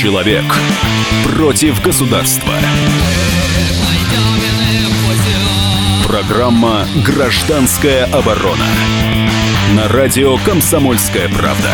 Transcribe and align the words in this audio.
Человек 0.00 0.44
против 1.36 1.84
государства. 1.84 2.54
Программа 6.08 6.86
«Гражданская 7.04 8.06
оборона» 8.06 8.64
на 9.76 9.88
радио 9.88 10.38
«Комсомольская 10.46 11.28
правда». 11.28 11.68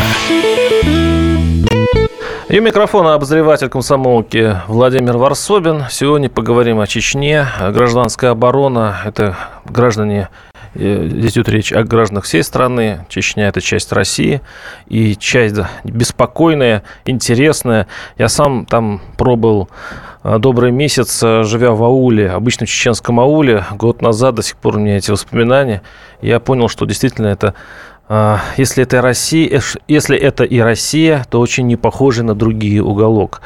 И 2.49 2.59
микрофона 2.59 3.13
обозреватель 3.13 3.69
комсомолки 3.69 4.57
Владимир 4.67 5.15
Варсобин. 5.15 5.85
Сегодня 5.89 6.29
поговорим 6.29 6.81
о 6.81 6.87
Чечне. 6.87 7.47
Гражданская 7.59 8.31
оборона– 8.31 8.97
это 9.05 9.37
граждане 9.63 10.27
Здесь 10.75 11.33
идет 11.33 11.49
речь 11.49 11.71
о 11.71 11.83
гражданах 11.83 12.25
всей 12.25 12.43
страны. 12.43 13.05
Чечня– 13.09 13.47
это 13.49 13.61
часть 13.61 13.91
России. 13.91 14.41
И 14.87 15.15
часть 15.15 15.55
беспокойная, 15.83 16.83
интересная. 17.05 17.87
Я 18.17 18.29
сам 18.29 18.65
там 18.65 19.01
пробыл 19.17 19.69
а, 20.23 20.39
добрый 20.39 20.71
месяц, 20.71 21.21
а, 21.23 21.43
живя 21.43 21.71
в 21.71 21.81
ауле, 21.83 22.29
обычном 22.29 22.67
чеченском 22.67 23.19
ауле, 23.19 23.63
год 23.71 24.01
назад, 24.01 24.35
до 24.35 24.43
сих 24.43 24.57
пор 24.57 24.75
у 24.75 24.79
меня 24.79 24.97
эти 24.97 25.09
воспоминания, 25.09 25.81
я 26.21 26.41
понял, 26.41 26.67
что 26.67 26.85
действительно 26.85 27.27
это 27.27 27.53
если 28.09 28.83
это 28.83 29.01
Россия, 29.01 29.61
если 29.87 30.17
это 30.17 30.45
и 30.45 30.59
Россия, 30.59 31.25
то 31.29 31.41
очень 31.41 31.67
не 31.67 31.75
похоже 31.75 32.23
на 32.23 32.35
другие 32.35 32.81
уголок. 32.81 33.41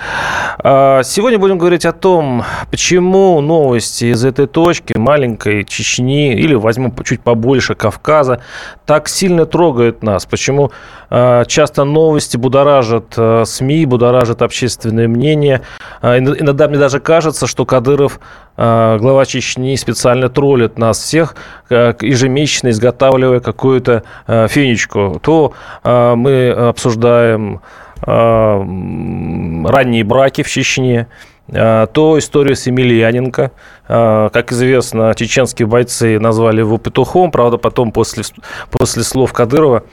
А, 0.59 1.01
сегодня 1.03 1.39
будем 1.39 1.57
говорить 1.57 1.85
о 1.85 1.93
том, 1.93 2.43
почему 2.69 3.41
новости 3.41 4.05
из 4.05 4.23
этой 4.23 4.45
точки, 4.45 4.95
маленькой 4.95 5.63
Чечни, 5.63 6.35
или 6.35 6.53
возьму 6.53 6.93
чуть 7.03 7.21
побольше 7.21 7.73
Кавказа, 7.73 8.41
так 8.85 9.09
сильно 9.09 9.47
трогают 9.47 10.03
нас. 10.03 10.27
Почему 10.27 10.71
а, 11.09 11.43
часто 11.45 11.83
новости 11.83 12.37
будоражат 12.37 13.17
СМИ, 13.45 13.85
будоражат 13.85 14.43
общественное 14.43 15.07
мнение. 15.07 15.61
Иногда 16.01 16.67
мне 16.67 16.79
даже 16.79 16.99
кажется, 16.99 17.45
что 17.45 17.65
Кадыров 17.65 18.19
глава 18.57 19.25
Чечни 19.25 19.75
специально 19.75 20.29
троллит 20.29 20.79
нас 20.79 20.99
всех, 20.99 21.35
ежемесячно 21.69 22.69
изготавливая 22.69 23.39
какую-то 23.39 24.03
фенечку. 24.25 25.19
То 25.21 25.53
мы 25.83 26.49
обсуждаем 26.49 27.61
ранние 28.03 30.03
браки 30.03 30.41
в 30.41 30.49
Чечне, 30.49 31.07
то 31.47 32.15
историю 32.17 32.55
с 32.55 32.65
Емельяненко. 32.65 33.51
Как 33.87 34.51
известно, 34.51 35.13
чеченские 35.15 35.67
бойцы 35.67 36.19
назвали 36.19 36.59
его 36.59 36.77
петухом, 36.77 37.29
правда, 37.29 37.57
потом 37.57 37.91
после, 37.91 38.23
после 38.71 39.03
слов 39.03 39.33
Кадырова 39.33 39.83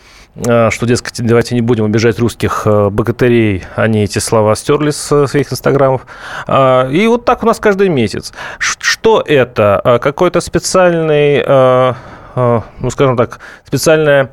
что, 0.40 0.86
дескать, 0.86 1.24
давайте 1.24 1.54
не 1.54 1.60
будем 1.60 1.84
обижать 1.84 2.18
русских 2.18 2.66
богатырей, 2.66 3.64
они 3.76 4.04
эти 4.04 4.18
слова 4.18 4.54
стерли 4.54 4.90
с 4.90 5.26
своих 5.26 5.52
инстаграмов. 5.52 6.06
И 6.48 7.06
вот 7.08 7.24
так 7.24 7.42
у 7.42 7.46
нас 7.46 7.58
каждый 7.58 7.88
месяц. 7.88 8.32
Что 8.58 9.22
это? 9.26 9.98
Какой-то 10.02 10.40
специальный, 10.40 11.42
ну, 12.34 12.90
скажем 12.90 13.16
так, 13.16 13.40
специальная 13.64 14.30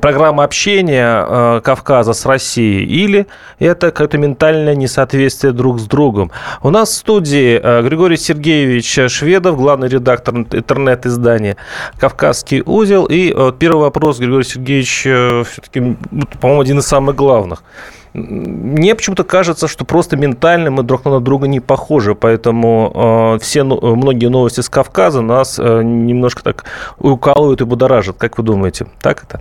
программа 0.00 0.44
общения 0.44 1.26
э, 1.28 1.60
Кавказа 1.62 2.12
с 2.12 2.24
Россией, 2.26 2.84
или 2.84 3.26
это 3.58 3.90
какое-то 3.90 4.18
ментальное 4.18 4.74
несоответствие 4.74 5.52
друг 5.52 5.80
с 5.80 5.84
другом. 5.84 6.30
У 6.62 6.70
нас 6.70 6.90
в 6.90 6.94
студии 6.94 7.60
э, 7.62 7.82
Григорий 7.82 8.16
Сергеевич 8.16 8.98
Шведов, 9.10 9.56
главный 9.56 9.88
редактор 9.88 10.36
интернет-издания 10.36 11.56
«Кавказский 11.98 12.62
узел». 12.64 13.06
И 13.06 13.32
э, 13.34 13.52
первый 13.58 13.82
вопрос, 13.82 14.18
Григорий 14.18 14.44
Сергеевич, 14.44 15.00
все-таки, 15.00 15.80
ну, 15.80 15.96
по-моему, 16.40 16.62
один 16.62 16.78
из 16.78 16.86
самых 16.86 17.16
главных. 17.16 17.62
Мне 18.12 18.94
почему-то 18.94 19.24
кажется, 19.24 19.68
что 19.68 19.84
просто 19.84 20.16
ментально 20.16 20.70
мы 20.70 20.82
друг 20.82 21.04
на 21.04 21.20
друга 21.20 21.46
не 21.46 21.60
похожи, 21.60 22.14
поэтому 22.14 23.36
э, 23.36 23.38
все 23.42 23.64
многие 23.64 24.28
новости 24.28 24.60
с 24.60 24.68
Кавказа 24.68 25.20
нас 25.20 25.58
э, 25.58 25.82
немножко 25.82 26.42
так 26.42 26.64
укалывают 26.98 27.60
и 27.60 27.64
будоражат. 27.64 28.16
Как 28.18 28.38
вы 28.38 28.44
думаете, 28.44 28.86
так 29.00 29.24
это? 29.24 29.40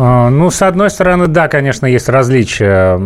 А, 0.00 0.30
ну, 0.30 0.48
с 0.48 0.62
одной 0.62 0.90
стороны, 0.90 1.26
да, 1.26 1.48
конечно, 1.48 1.84
есть 1.84 2.08
различия, 2.08 2.96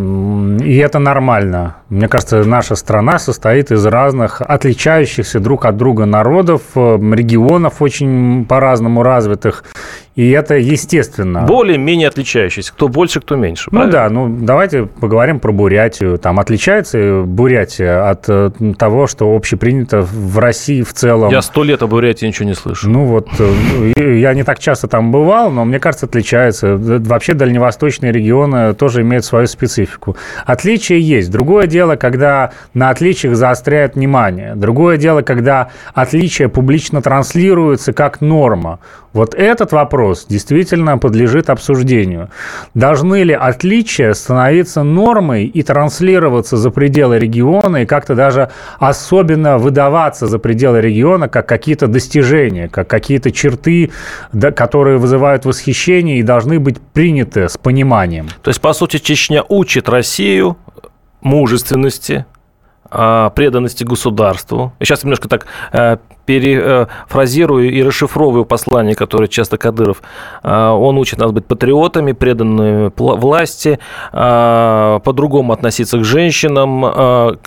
и 0.63 0.77
это 0.77 0.99
нормально. 0.99 1.77
Мне 1.89 2.07
кажется, 2.07 2.45
наша 2.45 2.75
страна 2.75 3.19
состоит 3.19 3.71
из 3.73 3.87
разных 3.87 4.43
отличающихся 4.43 5.41
друг 5.41 5.65
от 5.65 5.79
друга 5.79 6.05
народов, 6.05 6.61
регионов 6.75 7.81
очень 7.81 8.45
по-разному 8.45 9.03
развитых, 9.03 9.65
и 10.15 10.31
это 10.31 10.57
естественно. 10.57 11.43
Более-менее 11.43 12.09
отличающиеся. 12.09 12.73
Кто 12.73 12.89
больше, 12.89 13.21
кто 13.21 13.35
меньше. 13.37 13.71
Ну 13.73 13.79
правильно? 13.79 13.93
да, 13.93 14.11
ну 14.11 14.29
давайте 14.29 14.85
поговорим 14.85 15.41
про 15.41 15.53
Бурятию. 15.53 16.19
Там 16.19 16.39
отличается 16.39 17.23
Бурятия 17.23 18.11
от 18.11 18.25
э, 18.29 18.51
того, 18.79 19.07
что 19.07 19.35
общепринято 19.35 20.03
в 20.03 20.39
России 20.39 20.83
в 20.83 20.93
целом? 20.93 21.31
Я 21.31 21.41
сто 21.41 21.65
лет 21.65 21.83
о 21.83 21.87
Бурятии 21.87 22.27
ничего 22.27 22.47
не 22.47 22.55
слышу. 22.55 22.91
Ну 22.91 23.07
вот, 23.07 23.29
э, 23.39 23.93
я 24.19 24.35
не 24.35 24.45
так 24.45 24.59
часто 24.59 24.87
там 24.87 25.13
бывал, 25.13 25.51
но 25.51 25.65
мне 25.65 25.81
кажется, 25.81 26.05
отличается. 26.05 26.77
Вообще 26.77 27.33
дальневосточные 27.33 28.13
регионы 28.13 28.75
тоже 28.75 29.01
имеют 29.01 29.25
свою 29.25 29.47
специфику. 29.47 30.17
Отличия 30.45 30.99
есть. 30.99 31.31
Другое 31.31 31.67
дело, 31.67 31.97
когда 31.97 32.53
на 32.75 32.91
отличиях 32.91 33.35
заостряют 33.35 33.95
внимание. 33.95 34.57
Другое 34.57 34.99
дело, 34.99 35.23
когда 35.23 35.71
отличия 35.95 36.49
публично 36.49 37.01
транслируются 37.01 37.95
как 37.95 38.21
норма. 38.21 38.79
Вот 39.13 39.35
этот 39.35 39.73
вопрос 39.73 40.02
действительно 40.29 40.99
подлежит 40.99 41.51
обсуждению. 41.51 42.29
Должны 42.75 43.23
ли 43.23 43.35
отличия 43.35 44.13
становиться 44.15 44.83
нормой 44.83 45.45
и 45.47 45.63
транслироваться 45.63 46.57
за 46.57 46.71
пределы 46.71 47.19
региона 47.19 47.83
и 47.83 47.87
как-то 47.87 48.15
даже 48.15 48.51
особенно 48.79 49.59
выдаваться 49.59 50.27
за 50.27 50.39
пределы 50.39 50.81
региона 50.81 51.29
как 51.29 51.49
какие-то 51.49 51.87
достижения, 51.87 52.69
как 52.69 52.89
какие-то 52.89 53.31
черты, 53.31 53.91
которые 54.57 54.99
вызывают 54.99 55.45
восхищение 55.45 56.19
и 56.19 56.23
должны 56.23 56.59
быть 56.59 56.81
приняты 56.81 57.49
с 57.49 57.57
пониманием? 57.57 58.29
То 58.43 58.51
есть, 58.51 58.61
по 58.61 58.73
сути, 58.73 58.99
Чечня 58.99 59.45
учит 59.49 59.89
Россию 59.89 60.57
мужественности, 61.21 62.27
преданности 63.35 63.85
государству. 63.85 64.73
Сейчас 64.81 65.03
немножко 65.03 65.29
так 65.29 65.47
э, 65.73 65.97
перефразирую 66.27 67.73
и 67.73 67.83
расшифровываю 67.83 68.45
послание, 68.45 68.95
которое 68.95 69.29
часто 69.29 69.57
Кадыров. 69.57 70.03
Э, 70.43 70.69
он 70.69 70.99
учит 70.99 71.19
нас 71.19 71.33
быть 71.33 71.47
патриотами, 71.47 72.13
преданными 72.13 72.93
власти, 72.97 73.79
э, 74.13 75.01
по-другому 75.05 75.53
относиться 75.53 75.99
к 75.99 76.05
женщинам, 76.05 76.83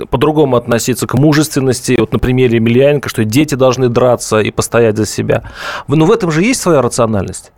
по-другому 0.10 0.58
относиться 0.58 1.08
к 1.08 1.14
мужественности. 1.14 1.98
Вот 2.00 2.14
на 2.14 2.20
примере 2.20 2.56
Емельяненко, 2.56 3.10
что 3.10 3.24
дети 3.24 3.56
должны 3.56 3.90
драться 3.90 4.40
и 4.40 4.52
постоять 4.52 4.98
за 4.98 5.06
себя. 5.06 5.44
Но 5.88 6.06
в 6.06 6.12
этом 6.12 6.32
же 6.32 6.42
есть 6.42 6.62
своя 6.62 6.82
рациональность. 6.82 7.52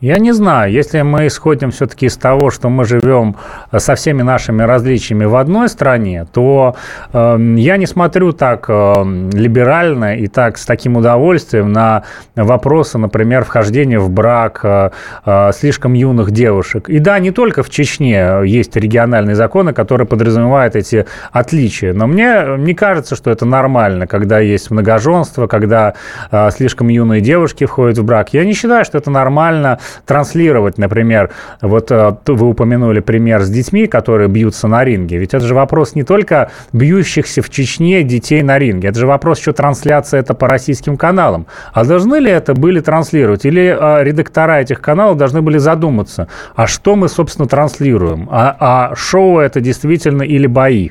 Я 0.00 0.16
не 0.18 0.32
знаю, 0.32 0.72
если 0.72 1.02
мы 1.02 1.26
исходим 1.26 1.70
все-таки 1.72 2.06
из 2.06 2.16
того, 2.16 2.50
что 2.50 2.70
мы 2.70 2.86
живем 2.86 3.36
э, 3.70 3.78
со 3.80 3.94
всеми 3.96 4.22
нашими 4.22 4.62
различиями 4.62 5.26
в 5.26 5.36
одной 5.36 5.68
стране, 5.68 6.26
то 6.32 6.74
э, 7.12 7.36
я 7.56 7.76
не 7.76 7.84
смотрю 7.84 8.32
так 8.32 8.64
э, 8.70 8.94
либерально 9.34 10.16
и 10.16 10.26
так 10.26 10.56
с 10.56 10.64
таким 10.64 10.96
удовольствием 10.96 11.70
на 11.70 12.04
вопросы, 12.34 12.96
например, 12.96 13.44
вхождения 13.44 14.00
в 14.00 14.08
брак 14.08 14.60
э, 14.62 14.90
э, 15.26 15.50
слишком 15.52 15.92
юных 15.92 16.30
девушек. 16.30 16.88
И 16.88 16.98
да, 16.98 17.18
не 17.18 17.30
только 17.30 17.62
в 17.62 17.68
Чечне 17.68 18.40
есть 18.46 18.76
региональные 18.76 19.34
законы, 19.34 19.74
которые 19.74 20.06
подразумевают 20.06 20.76
эти 20.76 21.04
отличия, 21.30 21.92
но 21.92 22.06
мне 22.06 22.56
не 22.56 22.72
кажется, 22.72 23.16
что 23.16 23.30
это 23.30 23.44
нормально, 23.44 24.06
когда 24.06 24.40
есть 24.40 24.70
многоженство, 24.70 25.46
когда 25.46 25.92
э, 26.30 26.50
слишком 26.52 26.88
юные 26.88 27.20
девушки 27.20 27.66
входят 27.66 27.98
в 27.98 28.04
брак. 28.04 28.32
Я 28.32 28.46
не 28.46 28.54
считаю, 28.54 28.86
что 28.86 28.96
это 28.96 29.10
нормально 29.10 29.78
транслировать, 30.06 30.78
например, 30.78 31.30
вот 31.60 31.90
э, 31.90 32.14
вы 32.26 32.48
упомянули 32.48 33.00
пример 33.00 33.42
с 33.42 33.50
детьми, 33.50 33.86
которые 33.86 34.28
бьются 34.28 34.68
на 34.68 34.84
ринге. 34.84 35.18
Ведь 35.18 35.34
это 35.34 35.44
же 35.44 35.54
вопрос 35.54 35.94
не 35.94 36.02
только 36.02 36.50
бьющихся 36.72 37.42
в 37.42 37.50
Чечне 37.50 38.02
детей 38.02 38.42
на 38.42 38.58
ринге, 38.58 38.88
это 38.88 38.98
же 38.98 39.06
вопрос 39.06 39.40
еще 39.40 39.52
трансляции 39.52 40.18
это 40.18 40.34
по 40.34 40.48
российским 40.48 40.96
каналам. 40.96 41.46
А 41.72 41.84
должны 41.84 42.16
ли 42.16 42.30
это 42.30 42.54
были 42.54 42.80
транслировать? 42.80 43.44
Или 43.44 43.76
а, 43.78 44.02
редактора 44.02 44.60
этих 44.60 44.80
каналов 44.80 45.16
должны 45.16 45.42
были 45.42 45.58
задуматься, 45.58 46.28
а 46.54 46.66
что 46.66 46.96
мы, 46.96 47.08
собственно, 47.08 47.48
транслируем? 47.48 48.28
А, 48.30 48.56
а 48.58 48.94
шоу 48.96 49.38
это 49.38 49.60
действительно 49.60 50.22
или 50.22 50.46
бои? 50.46 50.90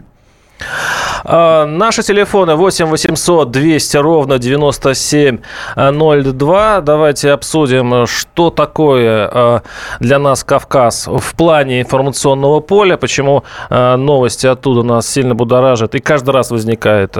А, 1.23 1.65
наши 1.65 2.03
телефоны 2.03 2.55
8 2.55 2.85
800 2.85 3.51
200 3.51 3.97
ровно 3.97 4.39
9702. 4.39 6.81
Давайте 6.81 7.31
обсудим, 7.31 8.07
что 8.07 8.49
такое 8.49 9.29
а, 9.31 9.61
для 9.99 10.17
нас 10.19 10.43
Кавказ 10.43 11.07
в 11.07 11.35
плане 11.35 11.81
информационного 11.81 12.59
поля, 12.59 12.97
почему 12.97 13.43
а, 13.69 13.95
новости 13.97 14.47
оттуда 14.47 14.83
нас 14.83 15.07
сильно 15.07 15.35
будоражат, 15.35 15.95
и 15.95 15.99
каждый 15.99 16.31
раз 16.31 16.51
возникает. 16.51 17.17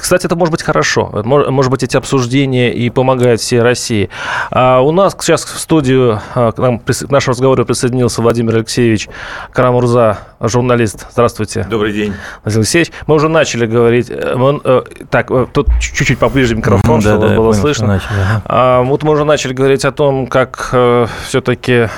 Кстати, 0.00 0.26
это 0.26 0.36
может 0.36 0.52
быть 0.52 0.62
хорошо. 0.62 1.10
Может 1.24 1.70
быть, 1.70 1.82
эти 1.82 1.96
обсуждения 1.96 2.72
и 2.72 2.90
помогают 2.90 3.40
всей 3.40 3.60
России. 3.60 4.10
У 4.50 4.92
нас 4.92 5.16
сейчас 5.20 5.44
в 5.44 5.58
студию 5.58 6.20
к, 6.34 6.54
нам, 6.56 6.78
к 6.78 7.10
нашему 7.10 7.32
разговору 7.32 7.64
присоединился 7.64 8.22
Владимир 8.22 8.56
Алексеевич 8.56 9.08
Карамурза, 9.52 10.18
журналист. 10.40 11.06
Здравствуйте. 11.10 11.66
Добрый 11.68 11.92
день. 11.92 12.14
Владимир 12.44 12.62
Алексеевич. 12.62 12.92
Мы 13.06 13.14
уже 13.14 13.28
начали 13.28 13.66
говорить. 13.66 14.10
Э, 14.10 14.34
мы, 14.36 14.60
э, 14.62 14.82
так, 15.10 15.30
э, 15.30 15.46
тут 15.52 15.68
чуть-чуть 15.80 16.18
поближе 16.18 16.54
микрофон, 16.54 17.00
да, 17.00 17.10
чтобы 17.10 17.28
да, 17.28 17.36
было 17.36 17.50
понял, 17.50 17.60
слышно. 17.60 17.86
Начали, 17.86 18.20
ага. 18.20 18.42
а, 18.44 18.82
вот 18.82 19.02
мы 19.02 19.12
уже 19.12 19.24
начали 19.24 19.52
говорить 19.52 19.84
о 19.84 19.92
том, 19.92 20.26
как 20.26 20.70
э, 20.72 21.06
все-таки 21.26 21.88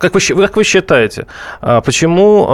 как 0.00 0.14
вы, 0.14 0.20
как 0.20 0.56
вы 0.56 0.64
считаете, 0.64 1.26
а 1.60 1.82
почему 1.82 2.46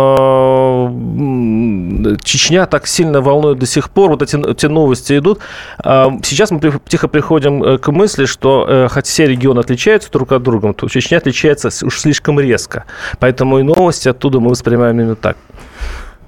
э, 2.04 2.16
Чечня 2.24 2.66
так 2.66 2.88
сильно 2.88 3.20
волнует 3.20 3.60
до 3.60 3.66
сих 3.66 3.88
пор? 3.90 4.10
Вот 4.10 4.22
эти, 4.22 4.50
эти 4.50 4.66
новости 4.66 5.16
идут. 5.16 5.38
А 5.78 6.10
сейчас 6.24 6.50
мы 6.50 6.60
тихо 6.88 7.06
приходим 7.06 7.62
э, 7.62 7.78
к 7.78 7.92
мысли, 7.92 8.24
что 8.24 8.66
э, 8.68 8.88
хоть 8.90 9.06
все 9.06 9.26
регионы 9.26 9.60
отличаются 9.60 10.10
друг 10.10 10.32
от 10.32 10.42
друга, 10.42 10.72
то 10.72 10.88
Чечня 10.88 11.18
отличается 11.18 11.68
уж 11.86 12.00
слишком 12.00 12.40
резко. 12.40 12.84
Поэтому 13.20 13.60
и 13.60 13.62
новости 13.62 14.08
оттуда 14.08 14.40
мы 14.40 14.50
воспринимаем 14.50 14.98
именно 15.00 15.14
так. 15.14 15.36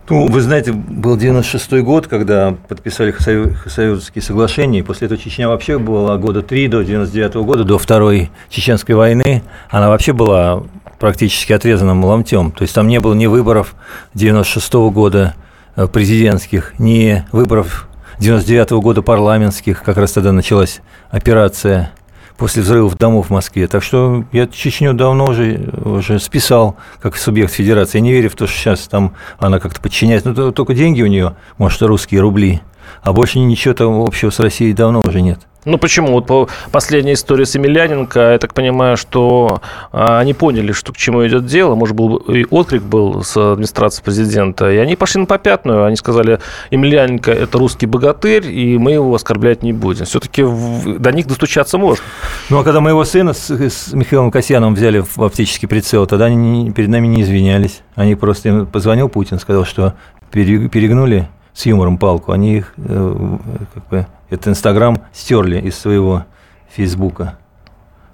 Ну, 0.09 0.29
вы 0.29 0.41
знаете, 0.41 0.73
был 0.73 1.19
96-й 1.19 1.82
год, 1.82 2.06
когда 2.06 2.55
подписали 2.69 3.11
Хасавюртские 3.11 4.23
соглашения, 4.23 4.79
и 4.79 4.82
после 4.82 5.06
этого 5.06 5.21
Чечня 5.21 5.49
вообще 5.49 5.79
была 5.79 6.17
года 6.17 6.43
три 6.43 6.69
до 6.69 6.82
99 6.82 7.35
-го 7.35 7.44
года, 7.44 7.64
до 7.64 7.76
Второй 7.76 8.31
Чеченской 8.49 8.94
войны, 8.94 9.43
она 9.69 9.88
вообще 9.88 10.12
была 10.12 10.62
практически 10.99 11.53
отрезанным 11.53 12.05
ломтем. 12.05 12.50
То 12.50 12.62
есть 12.62 12.75
там 12.75 12.89
не 12.89 13.00
было 13.00 13.15
ни 13.15 13.27
выборов 13.27 13.75
96 14.15 14.75
-го 14.75 14.91
года 14.91 15.35
э, 15.77 15.87
президентских, 15.87 16.75
ни 16.79 17.25
выборов 17.33 17.89
99 18.19 18.73
-го 18.73 18.81
года 18.81 19.03
парламентских, 19.03 19.83
как 19.83 19.97
раз 19.97 20.12
тогда 20.12 20.33
началась 20.33 20.81
операция 21.11 21.93
после 22.39 22.62
взрывов 22.62 22.97
домов 22.97 23.27
в 23.27 23.31
Москве. 23.31 23.67
Так 23.67 23.83
что 23.83 24.25
я 24.33 24.47
Чечню 24.47 24.95
давно 24.95 25.27
уже, 25.27 25.71
уже 25.85 26.19
списал 26.21 26.77
как 27.00 27.17
субъект 27.17 27.53
федерации. 27.53 27.99
Я 27.99 28.03
не 28.03 28.12
верю 28.12 28.31
в 28.31 28.37
то, 28.37 28.47
что 28.47 28.56
сейчас 28.56 28.89
там 28.89 29.15
она 29.39 29.59
как-то 29.59 29.81
подчиняется. 29.81 30.31
Ну, 30.31 30.53
только 30.53 30.73
деньги 30.73 31.03
у 31.03 31.06
нее, 31.06 31.35
может, 31.59 31.83
русские 31.83 32.21
рубли. 32.21 32.62
А 33.03 33.12
больше 33.12 33.39
ничего 33.41 33.75
там 33.75 34.00
общего 34.00 34.31
с 34.31 34.39
Россией 34.39 34.73
давно 34.73 35.03
уже 35.06 35.21
нет. 35.21 35.48
Ну 35.64 35.76
почему? 35.76 36.12
Вот 36.12 36.26
по 36.26 36.49
последней 36.70 37.14
истории 37.14 37.44
с 37.44 37.55
Емельяненко, 37.55 38.32
я 38.32 38.38
так 38.38 38.55
понимаю, 38.55 38.96
что 38.96 39.60
а, 39.93 40.20
они 40.20 40.32
поняли, 40.32 40.72
что 40.72 40.93
к 40.93 40.96
чему 40.96 41.26
идет 41.26 41.46
дело. 41.46 41.75
Может, 41.75 41.96
был 41.96 42.16
и 42.16 42.46
отклик 42.49 42.82
был 42.82 43.22
с 43.25 43.37
администрации 43.37 44.02
президента. 44.02 44.70
И 44.70 44.76
они 44.76 44.96
пошли 44.96 45.20
на 45.20 45.26
попятную. 45.26 45.84
Они 45.84 45.96
сказали, 45.96 46.38
Емельяненко– 46.70 47.31
это 47.32 47.58
русский 47.58 47.87
богатырь, 47.87 48.46
и 48.46 48.78
мы 48.78 48.93
его 48.93 49.14
оскорблять 49.14 49.62
не 49.62 49.72
будем. 49.72 50.06
Все-таки 50.06 50.43
до 50.43 51.12
них 51.12 51.26
достучаться 51.26 51.76
можно. 51.76 52.04
Ну, 52.50 52.61
а 52.61 52.64
когда 52.64 52.81
моего 52.81 53.04
сына 53.04 53.32
с, 53.32 53.50
с 53.50 53.93
Михаилом 53.93 54.31
Касьяном 54.31 54.75
взяли 54.75 55.00
в 55.00 55.19
оптический 55.19 55.66
прицел, 55.66 56.06
тогда 56.06 56.26
они 56.26 56.70
перед 56.70 56.88
нами 56.88 57.08
не 57.08 57.22
извинялись. 57.22 57.81
Они 57.96 58.14
просто 58.14 58.64
позвонил 58.64 59.08
Путин, 59.08 59.38
сказал, 59.38 59.64
что 59.64 59.94
перегнули 60.31 61.28
с 61.58 61.66
юмором 61.66 61.99
палку. 61.99 62.31
Они 62.31 62.58
их 62.58 62.72
э, 62.76 63.38
как 63.75 63.88
бы 63.88 64.06
этот 64.31 64.49
Инстаграм 64.49 64.99
стерли 65.12 65.60
из 65.60 65.76
своего 65.76 66.25
Фейсбука. 66.70 67.37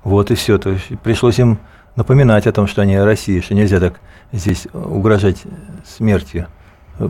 Вот 0.03 0.31
и 0.31 0.35
все. 0.35 0.57
То 0.57 0.71
есть 0.71 0.99
пришлось 1.03 1.39
им 1.39 1.59
напоминать 1.95 2.47
о 2.47 2.53
том, 2.53 2.67
что 2.67 2.81
они 2.81 2.99
Россия, 2.99 3.43
что 3.43 3.55
нельзя 3.55 3.81
так 3.81 4.01
здесь 4.33 4.67
угрожать 4.73 5.43
смертью 5.87 6.47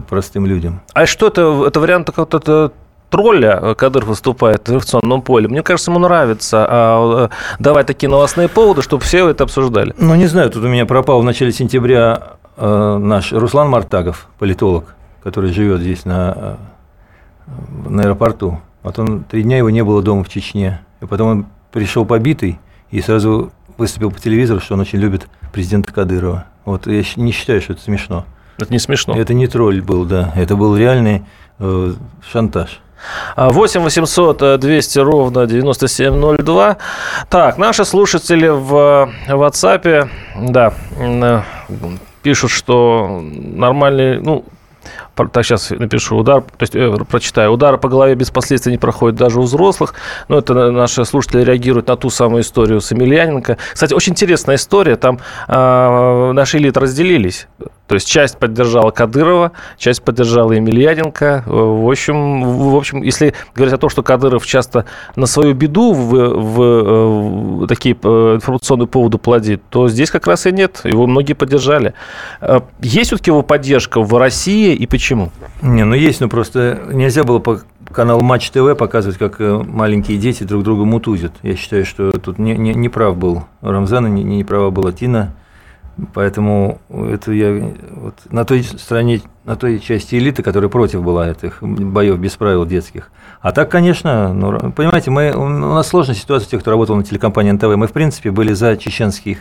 простым 0.09 0.45
людям. 0.45 0.81
А 0.93 1.07
что 1.07 1.29
это? 1.29 1.67
Это 1.69 1.79
вариант 1.79 2.07
какого-то 2.09 2.73
тролля 3.11 3.75
Кадыр 3.77 4.05
выступает 4.05 4.67
в 4.67 4.71
информационном 4.71 5.23
поле. 5.23 5.47
Мне 5.47 5.63
кажется, 5.63 5.93
ему 5.93 6.01
нравится 6.01 6.67
а, 6.69 7.27
э, 7.27 7.29
давать 7.61 7.87
такие 7.87 8.11
новостные 8.11 8.49
поводы, 8.49 8.83
чтобы 8.83 9.05
все 9.05 9.29
это 9.29 9.45
обсуждали. 9.45 9.95
Ну, 9.99 10.17
не 10.17 10.27
знаю, 10.27 10.51
тут 10.51 10.65
у 10.65 10.69
меня 10.69 10.85
пропал 10.85 11.21
в 11.21 11.25
начале 11.25 11.53
сентября 11.53 12.33
э, 12.57 12.99
наш 13.01 13.33
Руслан 13.33 13.69
Мартагов, 13.69 14.27
политолог, 14.41 14.97
который 15.25 15.53
живет 15.53 15.81
здесь 15.81 16.05
на, 16.05 16.35
э, 16.37 16.57
на 17.89 18.03
аэропорту. 18.03 18.61
Вот 18.83 18.99
он 18.99 19.25
три 19.25 19.43
дня 19.43 19.57
его 19.57 19.71
не 19.71 19.83
было 19.83 20.03
дома 20.03 20.23
в 20.23 20.29
Чечне. 20.29 20.83
И 21.01 21.07
потом 21.07 21.29
он 21.29 21.47
пришел 21.73 22.05
побитый 22.05 22.61
и 22.91 23.01
сразу 23.01 23.51
выступил 23.79 24.11
по 24.11 24.21
телевизору, 24.21 24.61
что 24.61 24.75
он 24.75 24.81
очень 24.81 24.99
любит 24.99 25.27
президента 25.53 25.93
Кадырова. 25.93 26.45
Вот 26.67 26.87
я 26.87 27.03
не 27.17 27.33
считаю, 27.33 27.63
что 27.63 27.73
это 27.73 27.83
смешно. 27.83 28.27
Это 28.59 28.71
не 28.71 28.79
смешно. 28.79 29.17
Это 29.17 29.35
не 29.35 29.47
тролль 29.47 29.81
был, 29.81 30.05
да. 30.05 30.33
Это 30.37 30.57
был 30.57 30.77
реальный 30.77 31.25
э, 31.59 31.93
шантаж. 32.31 32.81
8 33.37 33.81
800 33.81 34.61
200 34.61 34.99
ровно 34.99 35.47
9702. 35.47 36.77
Так, 37.29 37.59
наши 37.59 37.85
слушатели 37.85 38.49
в 38.49 39.11
WhatsApp, 39.29 40.09
да, 40.39 40.73
э, 40.99 41.43
пишут, 42.23 42.51
что 42.51 43.23
нормальный, 43.23 44.21
ну, 44.21 44.45
так 45.15 45.45
сейчас 45.45 45.71
напишу 45.71 46.17
удар, 46.17 46.43
то 46.43 46.63
есть 46.63 46.75
э, 46.75 46.97
прочитаю. 47.09 47.53
Удар 47.53 47.79
по 47.79 47.89
голове 47.89 48.15
без 48.15 48.31
последствий 48.31 48.73
не 48.73 48.79
проходит 48.79 49.17
даже 49.17 49.41
у 49.41 49.43
взрослых. 49.43 49.95
Но 50.29 50.39
это 50.39 50.71
наши 50.71 51.05
слушатели 51.05 51.43
реагируют 51.43 51.89
на 51.89 51.97
ту 51.97 52.11
самую 52.11 52.43
историю 52.43 52.81
с 52.81 52.91
Емельяненко. 52.91 53.59
Кстати, 53.73 53.95
очень 53.95 54.13
интересная 54.13 54.57
история. 54.57 54.97
Там 54.97 55.19
э, 55.49 56.33
наши 56.33 56.59
элиты 56.59 56.81
разделились. 56.81 57.47
То 57.87 57.97
есть 57.97 58.09
часть 58.09 58.39
поддержала 58.39 58.91
Кадырова, 58.91 59.53
часть 59.77 60.03
поддержала 60.03 60.53
Емельяненко. 60.53 61.45
В 61.47 61.91
общем, 61.91 62.71
в 62.71 62.77
общем, 62.77 63.03
если 63.03 63.35
говорить 63.55 63.75
о 63.75 63.79
том, 63.79 63.91
что 63.91 64.03
Кадыров 64.03 64.47
часто 64.47 64.87
на 65.17 65.27
свою 65.27 65.53
беду 65.55 65.93
в, 65.93 66.11
в, 66.11 67.63
в 67.63 67.67
такие 67.67 67.95
э, 68.03 68.35
информационные 68.37 68.87
поводы 68.87 69.19
плодит, 69.19 69.63
то 69.69 69.89
здесь 69.89 70.11
как 70.11 70.27
раз 70.27 70.47
и 70.47 70.53
нет. 70.53 70.81
Его 70.85 71.07
многие 71.07 71.35
поддержали. 71.35 71.93
Э, 72.41 72.61
есть 72.81 73.09
все-таки 73.09 73.31
его 73.31 73.43
поддержка 73.43 74.01
в 74.01 74.17
России 74.17 74.75
и 74.75 74.87
почему? 74.87 75.04
Не, 75.63 75.85
ну 75.85 75.95
есть, 75.95 76.21
но 76.21 76.29
просто 76.29 76.81
нельзя 76.93 77.25
было 77.25 77.39
по 77.39 77.61
каналу 77.93 78.23
Матч 78.23 78.51
ТВ 78.51 78.77
показывать, 78.77 79.19
как 79.19 79.41
э, 79.41 79.57
маленькие 79.57 80.19
дети 80.19 80.45
друг 80.45 80.65
друга 80.65 80.85
мутузят. 80.85 81.33
Я 81.43 81.57
считаю, 81.57 81.85
что 81.85 82.13
тут 82.13 82.39
не, 82.39 82.57
не, 82.57 82.75
не 82.75 82.89
прав 82.89 83.17
был 83.17 83.45
Рамзан, 83.61 84.15
не, 84.15 84.25
не 84.25 84.45
права 84.45 84.71
была 84.71 84.93
Тина. 84.93 85.35
Поэтому 86.13 86.81
это 86.91 87.31
я 87.33 87.73
вот 87.93 88.15
на 88.31 88.45
той 88.45 88.65
стороне, 88.65 89.21
на 89.45 89.55
той 89.55 89.79
части 89.79 90.17
элиты, 90.17 90.43
которая 90.43 90.69
против 90.69 91.03
была 91.05 91.31
этих 91.31 91.63
боев 91.63 92.19
без 92.19 92.33
правил 92.33 92.67
детских. 92.67 93.11
А 93.41 93.53
так, 93.53 93.71
конечно, 93.71 94.33
ну, 94.33 94.73
понимаете, 94.73 95.11
мы, 95.13 95.33
у 95.33 95.49
нас 95.49 95.87
сложная 95.87 96.17
ситуация 96.17 96.49
тех, 96.49 96.61
кто 96.61 96.73
работал 96.73 96.97
на 96.97 97.05
телекомпании 97.05 97.53
НТВ. 97.53 97.77
Мы, 97.77 97.87
в 97.87 97.93
принципе, 97.93 98.33
были 98.33 98.55
за 98.55 98.77
чеченских, 98.77 99.39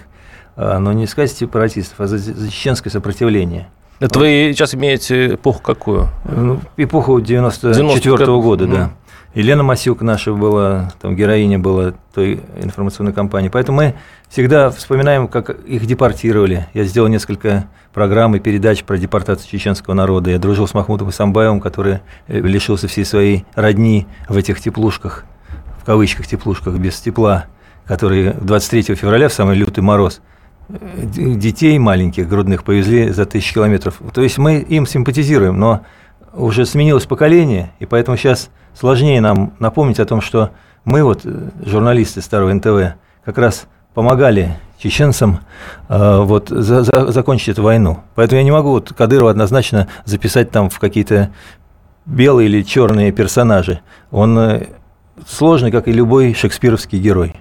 а, 0.56 0.78
но 0.78 0.94
не 0.94 1.08
сказать 1.08 1.32
сепаратистов, 1.32 2.00
а 2.00 2.08
за, 2.08 2.20
за 2.20 2.52
чеченское 2.52 2.92
сопротивление. 2.92 3.70
Это 4.00 4.20
вы 4.20 4.52
сейчас 4.54 4.76
имеете 4.76 5.36
эпоху 5.36 5.62
какую? 5.62 6.10
Ну, 6.26 6.60
эпоху 6.78 7.22
94 7.22 8.16
-го 8.16 8.42
года, 8.42 8.68
да. 8.68 8.92
Елена 9.36 9.64
Масюк 9.64 10.02
наша 10.02 10.32
была, 10.32 10.94
там 11.02 11.16
героиня 11.16 11.58
была 11.58 11.94
той 12.14 12.42
информационной 12.62 13.14
кампании. 13.14 13.50
Поэтому 13.50 13.78
мы 13.78 13.96
всегда 14.30 14.70
вспоминаем, 14.70 15.28
как 15.28 15.50
их 15.50 15.88
депортировали. 15.88 16.68
Я 16.76 16.84
сделал 16.84 17.08
несколько 17.08 17.68
программ 17.94 18.36
и 18.36 18.40
передач 18.40 18.84
про 18.84 18.98
депортацию 18.98 19.50
чеченского 19.50 19.96
народа. 19.96 20.30
Я 20.30 20.38
дружил 20.38 20.68
с 20.68 20.76
Махмутом 20.76 21.10
Исамбаевым, 21.10 21.62
который 21.62 22.00
э, 22.28 22.40
лишился 22.42 22.88
всей 22.88 23.06
своей 23.06 23.46
родни 23.56 24.06
в 24.30 24.38
этих 24.38 24.62
теплушках, 24.62 25.26
в 25.82 25.86
кавычках 25.86 26.28
теплушках, 26.28 26.76
без 26.76 27.00
тепла, 27.00 27.46
которые 27.86 28.34
23 28.34 28.96
февраля, 28.96 29.30
в 29.30 29.34
самый 29.34 29.56
лютый 29.56 29.82
мороз, 29.82 30.22
детей 30.70 31.78
маленьких, 31.78 32.28
грудных, 32.28 32.64
повезли 32.64 33.10
за 33.10 33.26
тысячи 33.26 33.54
километров. 33.54 34.02
То 34.14 34.22
есть 34.22 34.38
мы 34.38 34.60
им 34.60 34.86
симпатизируем, 34.86 35.60
но 35.60 35.82
уже 36.34 36.66
сменилось 36.66 37.06
поколение, 37.06 37.72
и 37.80 37.86
поэтому 37.86 38.18
сейчас 38.18 38.50
сложнее 38.74 39.22
нам 39.22 39.54
напомнить 39.60 40.00
о 40.00 40.06
том, 40.06 40.22
что 40.22 40.52
мы, 40.86 41.04
вот, 41.04 41.22
э, 41.24 41.50
журналисты 41.66 42.22
старого 42.22 42.52
НТВ, 42.54 42.96
как 43.24 43.38
раз 43.38 43.68
помогали 43.94 44.58
чеченцам 44.80 45.40
э, 45.88 46.20
вот, 46.22 46.50
за, 46.50 46.84
за, 46.84 47.12
закончить 47.12 47.50
эту 47.50 47.64
войну. 47.64 48.00
Поэтому 48.16 48.40
я 48.40 48.44
не 48.44 48.52
могу 48.52 48.72
вот, 48.72 48.92
Кадырова 48.94 49.32
однозначно 49.32 49.88
записать 50.06 50.52
там 50.52 50.70
в 50.70 50.80
какие-то 50.80 51.30
белые 52.06 52.50
или 52.50 52.64
черные 52.64 53.12
персонажи. 53.12 53.80
Он 54.12 54.38
э, 54.38 54.68
сложный, 55.28 55.72
как 55.72 55.88
и 55.88 55.92
любой 55.92 56.34
шекспировский 56.34 57.00
герой. 57.00 57.36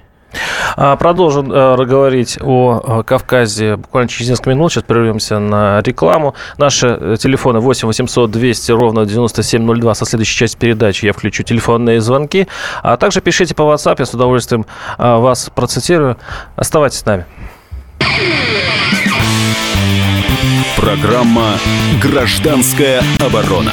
А, 0.77 0.97
продолжим 0.97 1.53
э, 1.53 1.85
говорить 1.85 2.39
о 2.41 3.01
э, 3.01 3.03
Кавказе 3.05 3.77
буквально 3.77 4.09
через 4.09 4.31
несколько 4.31 4.51
минут. 4.51 4.73
Сейчас 4.73 4.85
прервемся 4.85 5.39
на 5.39 5.81
рекламу. 5.83 6.35
Наши 6.59 6.87
э, 6.87 7.17
телефоны 7.19 7.61
8 7.61 7.87
800 7.89 8.31
200 8.31 8.73
ровно 8.73 9.07
9702. 9.07 9.95
Со 9.95 10.05
следующей 10.05 10.37
части 10.37 10.57
передачи 10.57 11.07
я 11.07 11.13
включу 11.13 11.43
телефонные 11.43 12.01
звонки. 12.01 12.49
А 12.83 12.97
также 12.97 13.21
пишите 13.21 13.55
по 13.55 13.63
WhatsApp, 13.63 13.97
я 13.99 14.07
с 14.07 14.15
удовольствием 14.15 14.67
вас 14.99 15.51
процитирую. 15.55 16.17
Оставайтесь 16.57 16.99
с 16.99 17.07
нами. 17.07 17.27
Программа 20.77 21.59
«Гражданская 22.01 23.03
оборона». 23.21 23.73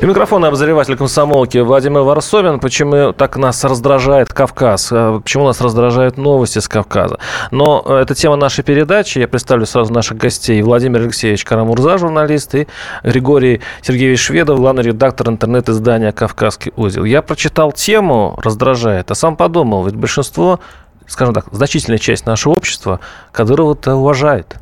И 0.00 0.06
микрофон 0.06 0.44
обозреватель 0.44 0.96
комсомолки 0.96 1.58
Владимир 1.58 2.02
Варсовин. 2.02 2.60
Почему 2.60 3.12
так 3.12 3.36
нас 3.36 3.64
раздражает 3.64 4.32
Кавказ? 4.32 4.92
Э, 4.92 5.18
почему 5.20 5.44
нас 5.44 5.60
раздражают 5.60 6.16
новости 6.16 6.60
с 6.60 6.68
Кавказа? 6.68 7.18
Но 7.50 7.82
э, 7.84 7.96
это 7.96 8.14
тема 8.14 8.36
нашей 8.36 8.62
передачи. 8.62 9.18
Я 9.18 9.26
представлю 9.26 9.66
сразу 9.66 9.92
наших 9.92 10.16
гостей. 10.16 10.62
Владимир 10.62 11.00
Алексеевич 11.00 11.44
Карамурза, 11.44 11.98
журналист, 11.98 12.54
и 12.54 12.68
Григорий 13.02 13.60
Сергеевич 13.82 14.20
Шведов, 14.20 14.60
главный 14.60 14.84
редактор 14.84 15.30
интернет-издания 15.30 16.12
«Кавказский 16.12 16.72
узел». 16.76 17.02
Я 17.02 17.20
прочитал 17.20 17.72
тему 17.72 18.38
«Раздражает», 18.40 19.10
а 19.10 19.16
сам 19.16 19.34
подумал, 19.34 19.84
ведь 19.84 19.96
большинство 19.96 20.60
скажем 21.08 21.34
так, 21.34 21.46
значительная 21.50 21.98
часть 21.98 22.26
нашего 22.26 22.52
общества 22.52 23.00
Кадырова-то 23.32 23.96
уважает. 23.96 24.58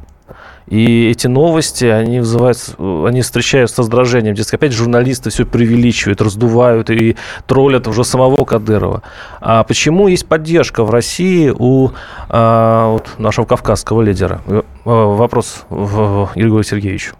И 0.68 1.10
эти 1.10 1.28
новости, 1.28 1.84
они 1.84 2.20
вызывают, 2.20 2.58
они 2.78 3.22
встречают 3.22 3.70
с 3.70 3.78
раздражением. 3.78 4.34
Дескать, 4.34 4.54
опять 4.54 4.72
журналисты 4.72 5.30
все 5.30 5.46
преувеличивают, 5.46 6.20
раздувают 6.20 6.90
и 6.90 7.16
троллят 7.46 7.86
уже 7.86 8.04
самого 8.04 8.44
Кадырова. 8.44 9.02
А 9.40 9.62
почему 9.62 10.08
есть 10.08 10.26
поддержка 10.26 10.84
в 10.84 10.90
России 10.90 11.52
у 11.56 11.90
а, 12.28 12.92
вот, 12.92 13.10
нашего 13.18 13.44
кавказского 13.44 14.02
лидера? 14.02 14.40
Э, 14.46 14.62
вопрос 14.84 15.64
Григорию 15.70 16.64
Сергеевичу. 16.64 17.14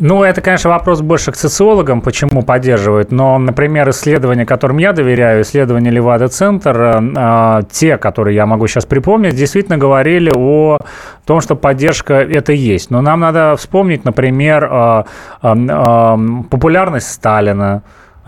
Ну, 0.00 0.22
это, 0.22 0.40
конечно, 0.40 0.70
вопрос 0.70 1.00
больше 1.00 1.32
к 1.32 1.36
социологам, 1.36 2.00
почему 2.00 2.42
поддерживают. 2.42 3.10
Но, 3.10 3.36
например, 3.38 3.90
исследования, 3.90 4.46
которым 4.46 4.78
я 4.78 4.92
доверяю, 4.92 5.42
исследования 5.42 5.90
Левада-центр, 5.90 7.02
э, 7.16 7.62
те, 7.72 7.98
которые 7.98 8.36
я 8.36 8.46
могу 8.46 8.68
сейчас 8.68 8.86
припомнить, 8.86 9.34
действительно 9.34 9.76
говорили 9.76 10.30
о 10.32 10.78
том, 11.26 11.40
что 11.40 11.56
поддержка 11.56 12.14
это 12.14 12.52
есть. 12.52 12.90
Но 12.90 13.00
нам 13.00 13.20
надо 13.20 13.56
вспомнить, 13.56 14.04
например, 14.04 14.68
э, 14.70 15.02
э, 15.42 15.54
э, 15.68 16.16
популярность 16.48 17.12
Сталина, 17.12 17.82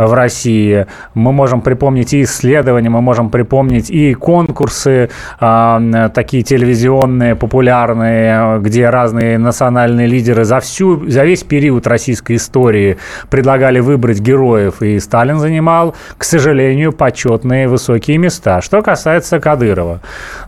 в 0.07 0.13
России. 0.13 0.87
Мы 1.15 1.33
можем 1.33 1.61
припомнить 1.61 2.15
и 2.15 2.23
исследования, 2.23 2.91
мы 2.91 3.01
можем 3.01 3.31
припомнить 3.31 3.91
и 3.91 4.15
конкурсы 4.15 5.11
э, 5.41 6.11
такие 6.15 6.43
телевизионные, 6.43 7.37
популярные, 7.37 8.59
где 8.61 8.89
разные 8.89 9.39
национальные 9.39 10.07
лидеры 10.07 10.45
за, 10.45 10.61
всю, 10.61 11.09
за 11.09 11.25
весь 11.25 11.43
период 11.43 11.87
российской 11.87 12.37
истории 12.37 12.99
предлагали 13.29 13.81
выбрать 13.81 14.21
героев, 14.21 14.83
и 14.83 14.99
Сталин 14.99 15.39
занимал, 15.39 15.95
к 16.17 16.25
сожалению, 16.25 16.93
почетные 16.93 17.69
высокие 17.69 18.19
места. 18.19 18.61
Что 18.61 18.83
касается 18.83 19.41
Кадырова. 19.41 20.01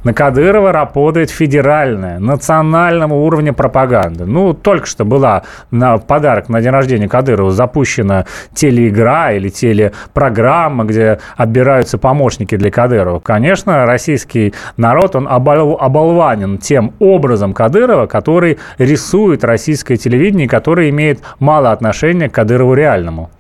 На 0.05 0.15
Кадырова 0.15 0.73
работает 0.73 1.31
федеральная, 1.31 2.19
национального 2.19 3.15
уровня 3.15 3.53
пропаганда. 3.53 4.27
Ну, 4.27 4.55
только 4.55 4.87
что 4.87 5.05
была 5.05 5.43
на 5.71 5.99
подарок 5.99 6.49
на 6.49 6.61
день 6.61 6.71
рождения 6.71 7.09
Кадырова 7.09 7.51
запущена 7.51 8.27
телеигра 8.55 9.33
или 9.43 9.49
телепрограмма, 9.49 10.85
где 10.85 11.19
отбираются 11.37 11.99
помощники 11.99 12.57
для 12.57 12.71
Кадырова. 12.71 13.21
Конечно, 13.21 13.85
российский 13.87 14.55
народ, 14.77 15.17
он 15.17 15.27
обол 15.29 15.77
оболванен 15.81 16.59
тем 16.59 16.93
образом 17.01 17.53
Кадырова, 17.53 18.07
который 18.07 18.59
рисует 18.79 19.45
российское 19.45 19.97
телевидение, 19.97 20.49
который 20.49 20.91
имеет 20.91 21.21
мало 21.39 21.73
отношения 21.73 22.29
к 22.29 22.35
Кадырову 22.35 22.75
реальному. 22.75 23.31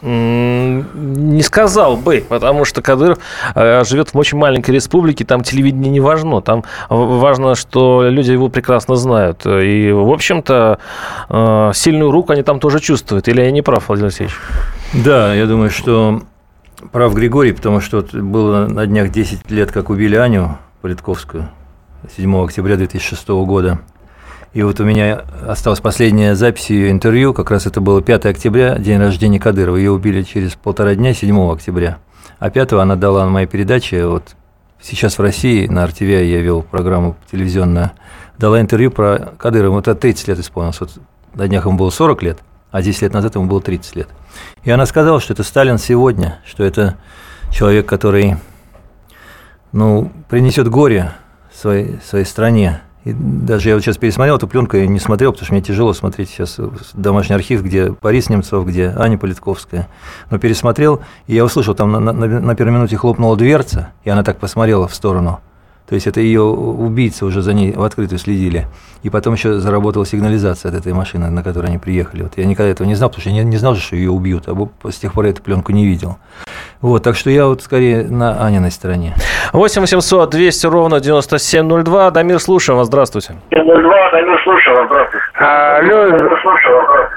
Не 0.00 1.42
сказал 1.42 1.96
бы, 1.96 2.24
потому 2.28 2.64
что 2.64 2.82
Кадыров 2.82 3.18
э, 3.54 3.82
живет 3.84 4.14
в 4.14 4.18
очень 4.18 4.38
маленькой 4.38 4.70
республике, 4.70 5.24
там 5.24 5.42
телевидение 5.42 5.90
не 5.90 6.00
важно, 6.00 6.40
там 6.40 6.62
важно, 6.88 7.56
что 7.56 8.08
люди 8.08 8.30
его 8.30 8.48
прекрасно 8.48 8.94
знают. 8.94 9.44
И, 9.44 9.90
в 9.90 10.12
общем-то, 10.12 10.78
э, 11.28 11.70
сильную 11.74 12.12
руку 12.12 12.32
они 12.32 12.42
там 12.42 12.60
тоже 12.60 12.78
чувствуют. 12.78 13.26
Или 13.28 13.42
я 13.42 13.50
не 13.50 13.62
прав, 13.62 13.88
Владимир 13.88 14.06
Алексеевич? 14.06 14.36
Да, 14.92 15.34
я 15.34 15.46
думаю, 15.46 15.70
что 15.70 16.22
прав 16.92 17.14
Григорий, 17.14 17.52
потому 17.52 17.80
что 17.80 18.04
было 18.12 18.66
на 18.66 18.86
днях 18.86 19.10
10 19.10 19.50
лет, 19.50 19.72
как 19.72 19.90
убили 19.90 20.16
Аню 20.16 20.58
Политковскую 20.80 21.48
7 22.16 22.44
октября 22.44 22.76
2006 22.76 23.28
года. 23.28 23.80
И 24.54 24.62
вот 24.62 24.80
у 24.80 24.84
меня 24.84 25.24
осталась 25.46 25.80
последняя 25.80 26.34
запись 26.34 26.70
ее 26.70 26.90
интервью, 26.90 27.34
как 27.34 27.50
раз 27.50 27.66
это 27.66 27.80
было 27.80 28.02
5 28.02 28.26
октября, 28.26 28.78
день 28.78 28.98
рождения 28.98 29.38
Кадырова. 29.38 29.76
Ее 29.76 29.90
убили 29.90 30.22
через 30.22 30.54
полтора 30.54 30.94
дня, 30.94 31.12
7 31.12 31.52
октября. 31.52 31.98
А 32.38 32.50
5 32.50 32.72
она 32.74 32.96
дала 32.96 33.24
на 33.24 33.30
моей 33.30 33.46
передаче, 33.46 34.06
вот 34.06 34.34
сейчас 34.80 35.18
в 35.18 35.22
России, 35.22 35.66
на 35.66 35.86
РТВ 35.86 36.02
я 36.02 36.40
вел 36.40 36.62
программу 36.62 37.16
телевизионную, 37.30 37.90
дала 38.38 38.60
интервью 38.60 38.90
про 38.90 39.32
Кадырова. 39.36 39.74
Вот 39.74 39.88
это 39.88 40.00
30 40.00 40.28
лет 40.28 40.38
исполнилось. 40.38 40.80
Вот 40.80 40.90
на 41.34 41.48
днях 41.48 41.66
ему 41.66 41.76
было 41.76 41.90
40 41.90 42.22
лет, 42.22 42.38
а 42.70 42.82
10 42.82 43.02
лет 43.02 43.12
назад 43.12 43.34
ему 43.34 43.46
было 43.46 43.60
30 43.60 43.96
лет. 43.96 44.08
И 44.64 44.70
она 44.70 44.86
сказала, 44.86 45.20
что 45.20 45.32
это 45.32 45.42
Сталин 45.42 45.78
сегодня, 45.78 46.38
что 46.46 46.64
это 46.64 46.96
человек, 47.50 47.86
который 47.86 48.36
ну, 49.72 50.10
принесет 50.28 50.68
горе 50.68 51.12
своей, 51.52 51.98
своей 52.04 52.24
стране, 52.24 52.80
и 53.08 53.14
даже 53.14 53.70
я 53.70 53.74
вот 53.74 53.82
сейчас 53.82 53.96
пересмотрел 53.96 54.36
эту 54.36 54.46
пленку 54.46 54.76
и 54.76 54.86
не 54.86 54.98
смотрел, 54.98 55.32
потому 55.32 55.46
что 55.46 55.54
мне 55.54 55.62
тяжело 55.62 55.94
смотреть 55.94 56.28
сейчас 56.28 56.60
домашний 56.92 57.34
архив, 57.34 57.62
где 57.62 57.90
Борис 57.90 58.28
Немцов, 58.28 58.66
где 58.66 58.92
Аня 58.96 59.16
Политковская. 59.16 59.88
Но 60.30 60.38
пересмотрел, 60.38 61.00
и 61.26 61.34
я 61.34 61.44
услышал, 61.44 61.74
там 61.74 61.92
на, 61.92 62.00
на, 62.00 62.12
на 62.12 62.54
первой 62.54 62.72
минуте 62.72 62.96
хлопнула 62.98 63.36
дверца, 63.36 63.92
и 64.04 64.10
она 64.10 64.22
так 64.22 64.38
посмотрела 64.38 64.88
в 64.88 64.94
сторону. 64.94 65.40
То 65.88 65.94
есть 65.94 66.06
это 66.06 66.20
ее 66.20 66.42
убийцы 66.42 67.24
уже 67.24 67.40
за 67.40 67.54
ней 67.54 67.72
в 67.72 67.82
открытую 67.82 68.18
следили. 68.18 68.66
И 69.02 69.10
потом 69.10 69.34
еще 69.34 69.54
заработала 69.54 70.04
сигнализация 70.04 70.70
от 70.70 70.74
этой 70.76 70.92
машины, 70.92 71.30
на 71.30 71.42
которой 71.42 71.66
они 71.66 71.78
приехали. 71.78 72.24
Вот 72.24 72.32
я 72.36 72.44
никогда 72.44 72.70
этого 72.70 72.86
не 72.86 72.94
знал, 72.94 73.08
потому 73.08 73.22
что 73.22 73.30
я 73.30 73.42
не, 73.42 73.50
не 73.50 73.56
знал, 73.56 73.74
что 73.76 73.96
ее 73.96 74.10
убьют, 74.10 74.44
а 74.48 74.90
с 74.90 74.96
тех 74.96 75.14
пор 75.14 75.24
я 75.24 75.30
эту 75.30 75.42
пленку 75.42 75.72
не 75.72 75.86
видел. 75.86 76.18
Вот, 76.82 77.02
так 77.02 77.16
что 77.16 77.30
я 77.30 77.46
вот 77.46 77.62
скорее 77.62 78.02
на 78.02 78.44
Аниной 78.44 78.70
стороне. 78.70 79.14
8 79.52 79.80
800 79.80 80.30
200 80.30 80.66
ровно 80.66 81.00
9702. 81.00 82.10
Дамир, 82.10 82.38
слушаем 82.38 82.78
вас. 82.78 82.88
Здравствуйте. 82.88 83.36
02, 83.50 83.64
Дамир, 83.64 84.40
слушаю 84.44 84.76
вас. 84.76 84.86
Здравствуйте. 84.88 85.24
Алло. 85.40 86.18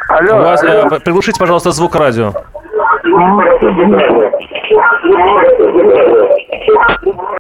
Алло. 0.08 0.44
Вас, 0.44 0.64
э, 0.64 1.00
приглушите, 1.04 1.40
пожалуйста, 1.40 1.72
звук 1.72 1.96
радио. 1.96 2.32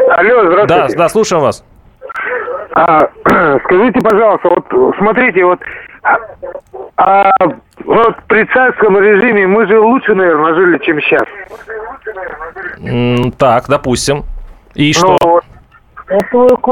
Алло, 0.09 0.45
здравствуйте. 0.45 0.67
Да, 0.67 0.87
да, 0.95 1.09
слушаем 1.09 1.41
вас. 1.43 1.63
А, 2.73 3.07
скажите, 3.65 3.99
пожалуйста, 4.01 4.49
вот 4.49 4.95
смотрите, 4.97 5.45
вот, 5.45 5.59
а, 6.97 7.31
вот 7.85 8.15
при 8.27 8.45
царском 8.45 8.97
режиме 8.97 9.47
мы 9.47 9.67
же 9.67 9.79
лучше, 9.79 10.13
наверное, 10.15 10.53
жили, 10.53 10.77
чем 10.79 10.99
сейчас. 11.01 11.25
Так, 13.37 13.65
допустим. 13.67 14.23
И 14.75 14.93
что? 14.93 15.17
Ну, 15.21 15.39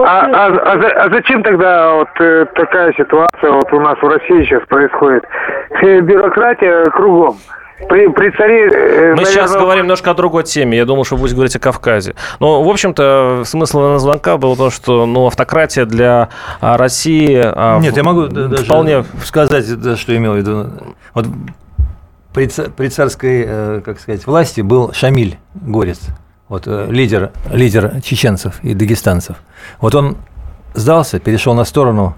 а, 0.04 0.26
а, 0.26 0.48
а, 0.48 1.06
а 1.06 1.10
зачем 1.10 1.44
тогда 1.44 1.94
вот 1.94 2.10
э, 2.20 2.46
такая 2.56 2.92
ситуация 2.94 3.52
вот 3.52 3.72
у 3.72 3.80
нас 3.80 3.98
в 3.98 4.06
России 4.06 4.44
сейчас 4.44 4.64
происходит? 4.68 5.24
Э, 5.82 6.02
бюрократия 6.02 6.84
кругом. 6.92 7.38
При, 7.88 8.08
при 8.08 8.36
царе... 8.36 8.66
Мы 8.66 8.76
наверное... 8.76 9.26
сейчас 9.26 9.54
говорим 9.54 9.86
немножко 9.86 10.12
о 10.12 10.14
другой 10.14 10.44
теме. 10.44 10.78
Я 10.78 10.86
думал, 10.86 11.06
что 11.06 11.16
вы 11.16 11.22
будете 11.22 11.36
говорить 11.36 11.56
о 11.56 11.60
Кавказе. 11.60 12.16
Но, 12.40 12.64
в 12.64 12.70
общем-то, 12.70 13.44
смысл 13.46 13.98
звонка 13.98 14.38
был 14.38 14.56
то, 14.56 14.70
что 14.70 15.06
ну, 15.06 15.28
автократия 15.28 15.86
для 15.86 16.30
России... 16.60 17.82
Нет, 17.82 17.96
я 17.96 18.04
могу 18.04 18.28
вполне... 18.28 18.98
даже 18.98 19.08
сказать, 19.26 19.66
что 20.00 20.18
имел 20.18 20.34
в 20.34 20.38
виду. 20.38 20.68
Вот 21.14 21.26
при, 22.34 22.50
при 22.70 22.88
царской, 22.90 23.82
как 23.82 24.00
сказать, 24.00 24.26
власти 24.28 24.62
был 24.62 24.92
Шамиль 24.94 25.38
Горец 25.54 26.00
вот 26.50 26.64
э, 26.66 26.88
лидер, 26.90 27.32
лидер 27.52 28.02
чеченцев 28.02 28.62
и 28.64 28.74
дагестанцев, 28.74 29.38
вот 29.80 29.96
он 29.96 30.18
сдался, 30.74 31.20
перешел 31.20 31.54
на 31.54 31.64
сторону 31.64 32.16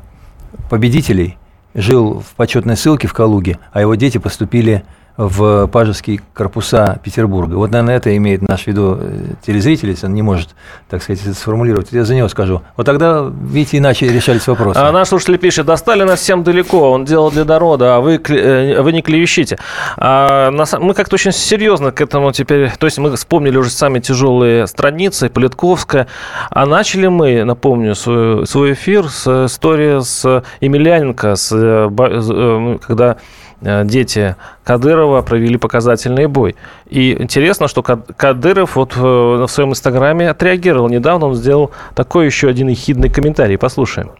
победителей, 0.70 1.38
жил 1.75 2.22
в 2.22 2.36
почетной 2.36 2.77
ссылке 2.77 3.08
в 3.08 3.13
Калуге, 3.13 3.60
а 3.72 3.82
его 3.82 3.96
дети 3.96 4.18
поступили 4.18 4.84
в 4.84 5.00
пажеские 5.18 6.22
корпуса 6.34 7.00
Петербурга. 7.03 7.56
Вот, 7.56 7.72
наверное, 7.72 7.98
это 7.98 8.15
имеет 8.15 8.41
наш 8.41 8.63
в 8.63 8.68
виду 8.68 8.98
э, 9.00 9.34
телезритель, 9.46 9.89
если 9.89 10.06
он 10.06 10.13
не 10.13 10.22
может, 10.22 10.50
так 10.89 11.03
сказать, 11.03 11.22
это 11.24 11.34
сформулировать. 11.34 11.91
Я 11.91 12.06
за 12.06 12.15
него 12.15 12.27
скажу. 12.30 12.62
Вот 12.77 12.86
тогда, 12.86 13.30
видите, 13.30 13.77
иначе 13.77 14.08
решались 14.08 14.48
вопросы. 14.48 14.77
А 14.77 14.91
наш 14.91 15.10
слушатель 15.10 15.38
пишет, 15.38 15.65
достали 15.65 16.03
нас 16.03 16.22
всем 16.22 16.44
далеко, 16.44 16.91
он 16.91 17.06
делал 17.06 17.30
для 17.30 17.46
народа, 17.46 17.98
а 17.98 18.00
вы, 18.00 18.15
э, 18.15 18.82
вы 18.82 18.94
не 18.94 19.01
клевещите. 19.01 19.58
А, 19.98 20.51
мы 20.80 20.94
как-то 20.94 21.15
очень 21.15 21.32
серьезно 21.32 21.91
к 21.91 22.01
этому 22.01 22.32
теперь, 22.32 22.72
то 22.77 22.86
есть 22.86 22.98
мы 22.98 23.15
вспомнили 23.15 23.58
уже 23.58 23.70
сами 23.70 24.00
тяжелые 24.00 24.68
страницы, 24.68 25.30
Политковская, 25.30 26.08
а 26.50 26.65
начали 26.65 27.08
мы, 27.08 27.44
напомню, 27.44 27.96
свой, 27.96 28.48
свой 28.48 28.74
эфир 28.74 29.10
с 29.10 29.46
истории 29.46 30.01
с 30.01 30.44
Емельяненко, 30.62 31.36
с, 31.36 31.51
э, 31.53 32.77
когда 32.86 33.12
Э, 33.12 33.15
дети 33.62 34.36
Кадырова 34.63 35.22
провели 35.22 35.58
показательный 35.58 36.27
бой. 36.27 36.56
И 36.89 37.13
интересно, 37.22 37.68
что 37.68 37.84
Кадыров 37.84 38.75
вот 38.75 38.96
э, 38.96 39.00
в 39.00 39.48
своем 39.48 39.72
инстаграме 39.72 40.30
отреагировал. 40.30 40.89
Недавно 40.89 41.27
он 41.27 41.36
сделал 41.36 41.72
такой 41.96 42.25
еще 42.25 42.50
один 42.50 42.68
ехидный 42.70 43.10
комментарий. 43.10 43.58
Послушаем. 43.58 44.12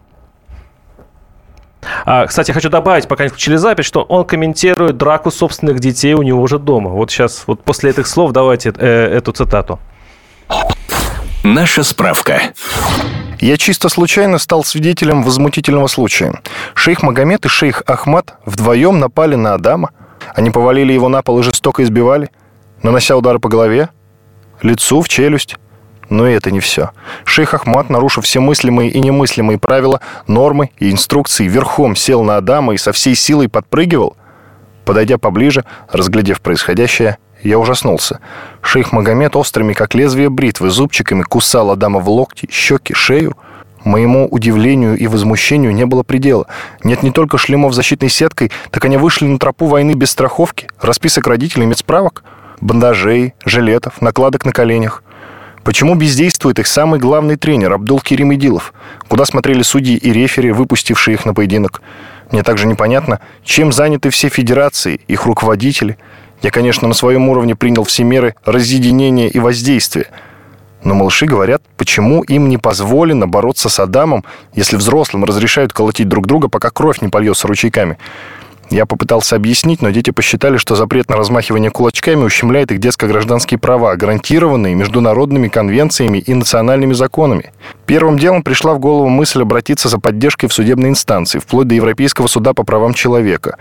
А, 2.06 2.28
кстати, 2.28 2.52
хочу 2.52 2.70
добавить, 2.70 3.08
пока 3.08 3.24
не 3.24 3.30
включили 3.30 3.56
запись, 3.56 3.86
что 3.86 4.04
он 4.04 4.26
комментирует 4.26 4.98
драку 4.98 5.32
собственных 5.32 5.80
детей 5.80 6.14
у 6.14 6.22
него 6.22 6.42
уже 6.42 6.60
дома. 6.60 6.92
Вот 6.92 7.10
сейчас, 7.10 7.44
вот 7.48 7.64
после 7.64 7.92
этих 7.92 8.08
слов 8.08 8.32
давайте 8.32 8.74
э, 8.78 9.18
эту 9.18 9.32
цитату. 9.32 9.80
Наша 11.44 11.84
справка. 11.84 12.40
Я 13.42 13.58
чисто 13.58 13.90
случайно 13.90 14.38
стал 14.38 14.64
свидетелем 14.64 15.24
возмутительного 15.24 15.88
случая. 15.88 16.40
Шейх 16.76 17.02
Магомед 17.02 17.44
и 17.44 17.50
шейх 17.50 17.82
Ахмад 17.88 18.36
вдвоем 18.46 19.00
напали 19.00 19.34
на 19.34 19.56
Адама. 19.56 19.90
Они 20.36 20.52
повалили 20.52 20.94
его 20.94 21.10
на 21.10 21.24
пол 21.24 21.40
и 21.40 21.44
жестоко 21.44 21.82
избивали, 21.82 22.30
нанося 22.84 23.18
удары 23.18 23.40
по 23.40 23.50
голове, 23.50 23.90
лицу, 24.62 25.02
в 25.02 25.10
челюсть. 25.10 25.56
Но 26.08 26.28
и 26.28 26.34
это 26.34 26.52
не 26.52 26.60
все. 26.60 26.92
Шейх 27.26 27.56
Ахмад, 27.56 27.90
нарушив 27.90 28.26
все 28.26 28.40
мыслимые 28.40 28.92
и 28.92 29.00
немыслимые 29.00 29.58
правила, 29.58 30.02
нормы 30.28 30.70
и 30.78 30.92
инструкции, 30.92 31.48
верхом 31.48 31.96
сел 31.96 32.22
на 32.22 32.38
Адама 32.38 32.76
и 32.76 32.78
со 32.78 32.92
всей 32.92 33.16
силой 33.16 33.50
подпрыгивал. 33.50 34.18
Подойдя 34.86 35.18
поближе, 35.18 35.66
разглядев 35.90 36.42
происходящее, 36.42 37.18
я 37.44 37.60
ужаснулся. 37.60 38.20
Шейх 38.62 38.92
Магомед 38.92 39.36
острыми, 39.36 39.74
как 39.74 39.96
лезвие 39.96 40.30
бритвы, 40.30 40.70
зубчиками 40.70 41.24
кусал 41.24 41.72
Адама 41.72 42.00
в 42.00 42.10
локти, 42.10 42.48
щеки, 42.52 42.94
шею. 42.94 43.36
Моему 43.84 44.28
удивлению 44.28 44.96
и 44.96 45.08
возмущению 45.08 45.74
не 45.74 45.86
было 45.86 46.04
предела. 46.04 46.46
Нет 46.84 47.02
не 47.02 47.12
только 47.12 47.40
шлемов 47.40 47.74
защитной 47.74 48.10
сеткой, 48.10 48.52
так 48.70 48.86
они 48.86 48.98
вышли 48.98 49.26
на 49.26 49.40
тропу 49.40 49.66
войны 49.66 49.94
без 49.94 50.12
страховки, 50.12 50.68
расписок 50.80 51.26
родителей, 51.26 51.66
медсправок, 51.66 52.24
бандажей, 52.60 53.34
жилетов, 53.44 54.00
накладок 54.00 54.46
на 54.46 54.52
коленях. 54.52 55.04
Почему 55.64 55.96
бездействует 55.96 56.60
их 56.60 56.68
самый 56.68 57.00
главный 57.00 57.38
тренер 57.38 57.74
Абдул 57.74 58.00
Кирим 58.00 58.34
Идилов? 58.34 58.74
Куда 59.08 59.26
смотрели 59.26 59.64
судьи 59.64 59.96
и 59.96 60.12
рефери, 60.12 60.52
выпустившие 60.52 61.16
их 61.16 61.26
на 61.26 61.34
поединок? 61.34 61.82
Мне 62.32 62.44
также 62.44 62.68
непонятно, 62.68 63.20
чем 63.44 63.72
заняты 63.72 64.10
все 64.12 64.30
федерации, 64.30 65.02
их 65.08 65.26
руководители– 65.26 65.98
я, 66.42 66.52
конечно, 66.52 66.88
на 66.88 66.94
своем 66.94 67.30
уровне 67.30 67.56
принял 67.56 67.84
все 67.84 68.04
меры 68.04 68.36
разъединения 68.46 69.30
и 69.30 69.40
воздействия. 69.40 70.08
Но 70.84 70.96
малыши 70.96 71.28
говорят, 71.28 71.62
почему 71.78 72.24
им 72.24 72.50
не 72.50 72.58
позволено 72.58 73.28
бороться 73.28 73.70
с 73.70 73.80
Адамом, 73.80 74.24
если 74.54 74.78
взрослым 74.78 75.26
разрешают 75.26 75.74
колотить 75.74 76.08
друг 76.08 76.26
друга, 76.26 76.48
пока 76.48 76.72
кровь 76.72 77.02
не 77.02 77.10
польется 77.10 77.48
ручейками. 77.48 77.98
Я 78.72 78.86
попытался 78.86 79.36
объяснить, 79.36 79.82
но 79.82 79.90
дети 79.90 80.12
посчитали, 80.12 80.56
что 80.56 80.76
запрет 80.76 81.10
на 81.10 81.18
размахивание 81.18 81.70
кулачками 81.70 82.24
ущемляет 82.24 82.72
их 82.72 82.80
детско-гражданские 82.80 83.60
права, 83.60 83.96
гарантированные 83.98 84.76
международными 84.76 85.50
конвенциями 85.50 86.20
и 86.20 86.34
национальными 86.34 86.94
законами. 86.94 87.52
Первым 87.86 88.18
делом 88.18 88.44
пришла 88.44 88.74
в 88.74 88.80
голову 88.80 89.10
мысль 89.10 89.42
обратиться 89.42 89.90
за 89.90 90.00
поддержкой 90.00 90.48
в 90.48 90.54
судебной 90.54 90.90
инстанции, 90.90 91.40
вплоть 91.40 91.68
до 91.68 91.76
Европейского 91.76 92.28
суда 92.28 92.54
по 92.54 92.64
правам 92.64 92.94
человека. 92.94 93.58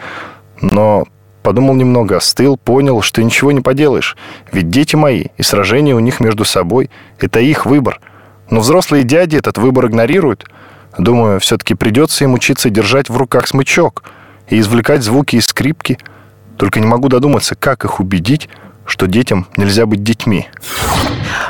Но 0.60 1.06
Подумал 1.42 1.74
немного, 1.74 2.16
остыл, 2.16 2.56
понял, 2.56 3.00
что 3.00 3.22
ничего 3.22 3.52
не 3.52 3.60
поделаешь. 3.60 4.16
Ведь 4.52 4.68
дети 4.68 4.96
мои, 4.96 5.26
и 5.36 5.42
сражения 5.42 5.94
у 5.94 6.00
них 6.00 6.20
между 6.20 6.44
собой– 6.44 6.90
это 7.18 7.40
их 7.40 7.64
выбор. 7.64 8.00
Но 8.50 8.60
взрослые 8.60 9.04
дяди 9.04 9.36
этот 9.36 9.56
выбор 9.56 9.86
игнорируют. 9.86 10.46
Думаю, 10.98 11.40
все-таки 11.40 11.74
придется 11.74 12.24
им 12.24 12.34
учиться 12.34 12.68
держать 12.68 13.08
в 13.08 13.16
руках 13.16 13.48
смычок 13.48 14.04
и 14.48 14.58
извлекать 14.58 15.02
звуки 15.02 15.36
из 15.36 15.46
скрипки. 15.46 15.98
Только 16.58 16.80
не 16.80 16.86
могу 16.86 17.08
додуматься, 17.08 17.54
как 17.54 17.84
их 17.84 18.00
убедить, 18.00 18.48
что 18.84 19.06
детям 19.06 19.46
нельзя 19.56 19.86
быть 19.86 20.02
детьми. 20.02 20.48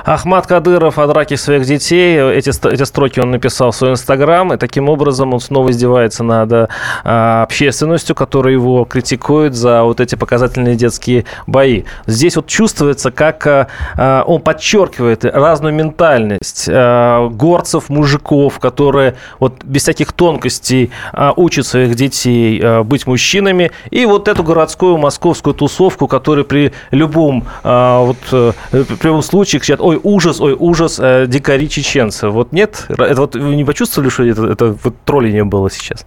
Ахмад 0.05 0.47
Кадыров 0.47 0.99
о 0.99 1.07
драке 1.07 1.37
своих 1.37 1.65
детей. 1.65 2.21
Эти, 2.21 2.51
эти 2.67 2.83
строки 2.83 3.21
он 3.21 3.31
написал 3.31 3.71
в 3.71 3.77
свой 3.77 3.93
инстаграм. 3.93 4.53
И 4.53 4.57
таким 4.57 4.89
образом 4.89 5.35
он 5.35 5.41
снова 5.41 5.71
издевается 5.71 6.25
над 6.25 6.71
а, 7.05 7.43
общественностью, 7.43 8.15
которая 8.15 8.55
его 8.55 8.85
критикует 8.85 9.55
за 9.55 9.83
вот 9.85 10.01
эти 10.01 10.15
показательные 10.15 10.77
детские 10.77 11.25
бои. 11.47 11.85
Здесь 12.07 12.37
вот 12.37 12.47
чувствуется, 12.47 13.11
как 13.11 13.47
а, 13.47 13.69
а 13.97 14.25
он 14.27 14.41
подчеркивает 14.41 15.25
разную 15.25 15.75
ментальность 15.75 16.69
горцев, 16.69 17.89
мужиков, 17.89 18.59
которые 18.59 19.15
вот 19.39 19.65
без 19.65 19.83
всяких 19.83 20.13
тонкостей 20.13 20.91
учат 21.37 21.67
своих 21.67 21.95
детей 21.95 22.83
быть 22.83 23.07
мужчинами. 23.07 23.71
И 23.91 24.07
вот 24.07 24.29
эту 24.29 24.43
городскую 24.43 24.97
московскую 24.97 25.55
тусовку, 25.55 26.07
которая 26.07 26.45
при 26.45 26.73
любом, 26.91 27.45
вот, 27.63 28.17
э, 28.33 28.53
при 28.71 29.07
любом 29.07 29.23
случае 29.23 29.61
кричат, 29.71 29.81
ой, 29.81 30.01
ужас, 30.03 30.41
ой, 30.41 30.57
ужас, 30.59 30.99
э, 31.01 31.27
дикари 31.27 31.69
чеченцы. 31.69 32.29
Вот 32.29 32.53
нет? 32.53 32.87
Это 32.89 33.21
вот 33.21 33.37
вы 33.37 33.57
не 33.57 33.65
почувствовали, 33.65 34.11
что 34.11 34.25
это, 34.25 34.47
это 34.47 34.77
вот 34.85 34.95
троллинг 35.05 35.51
было 35.51 35.71
сейчас? 35.71 36.05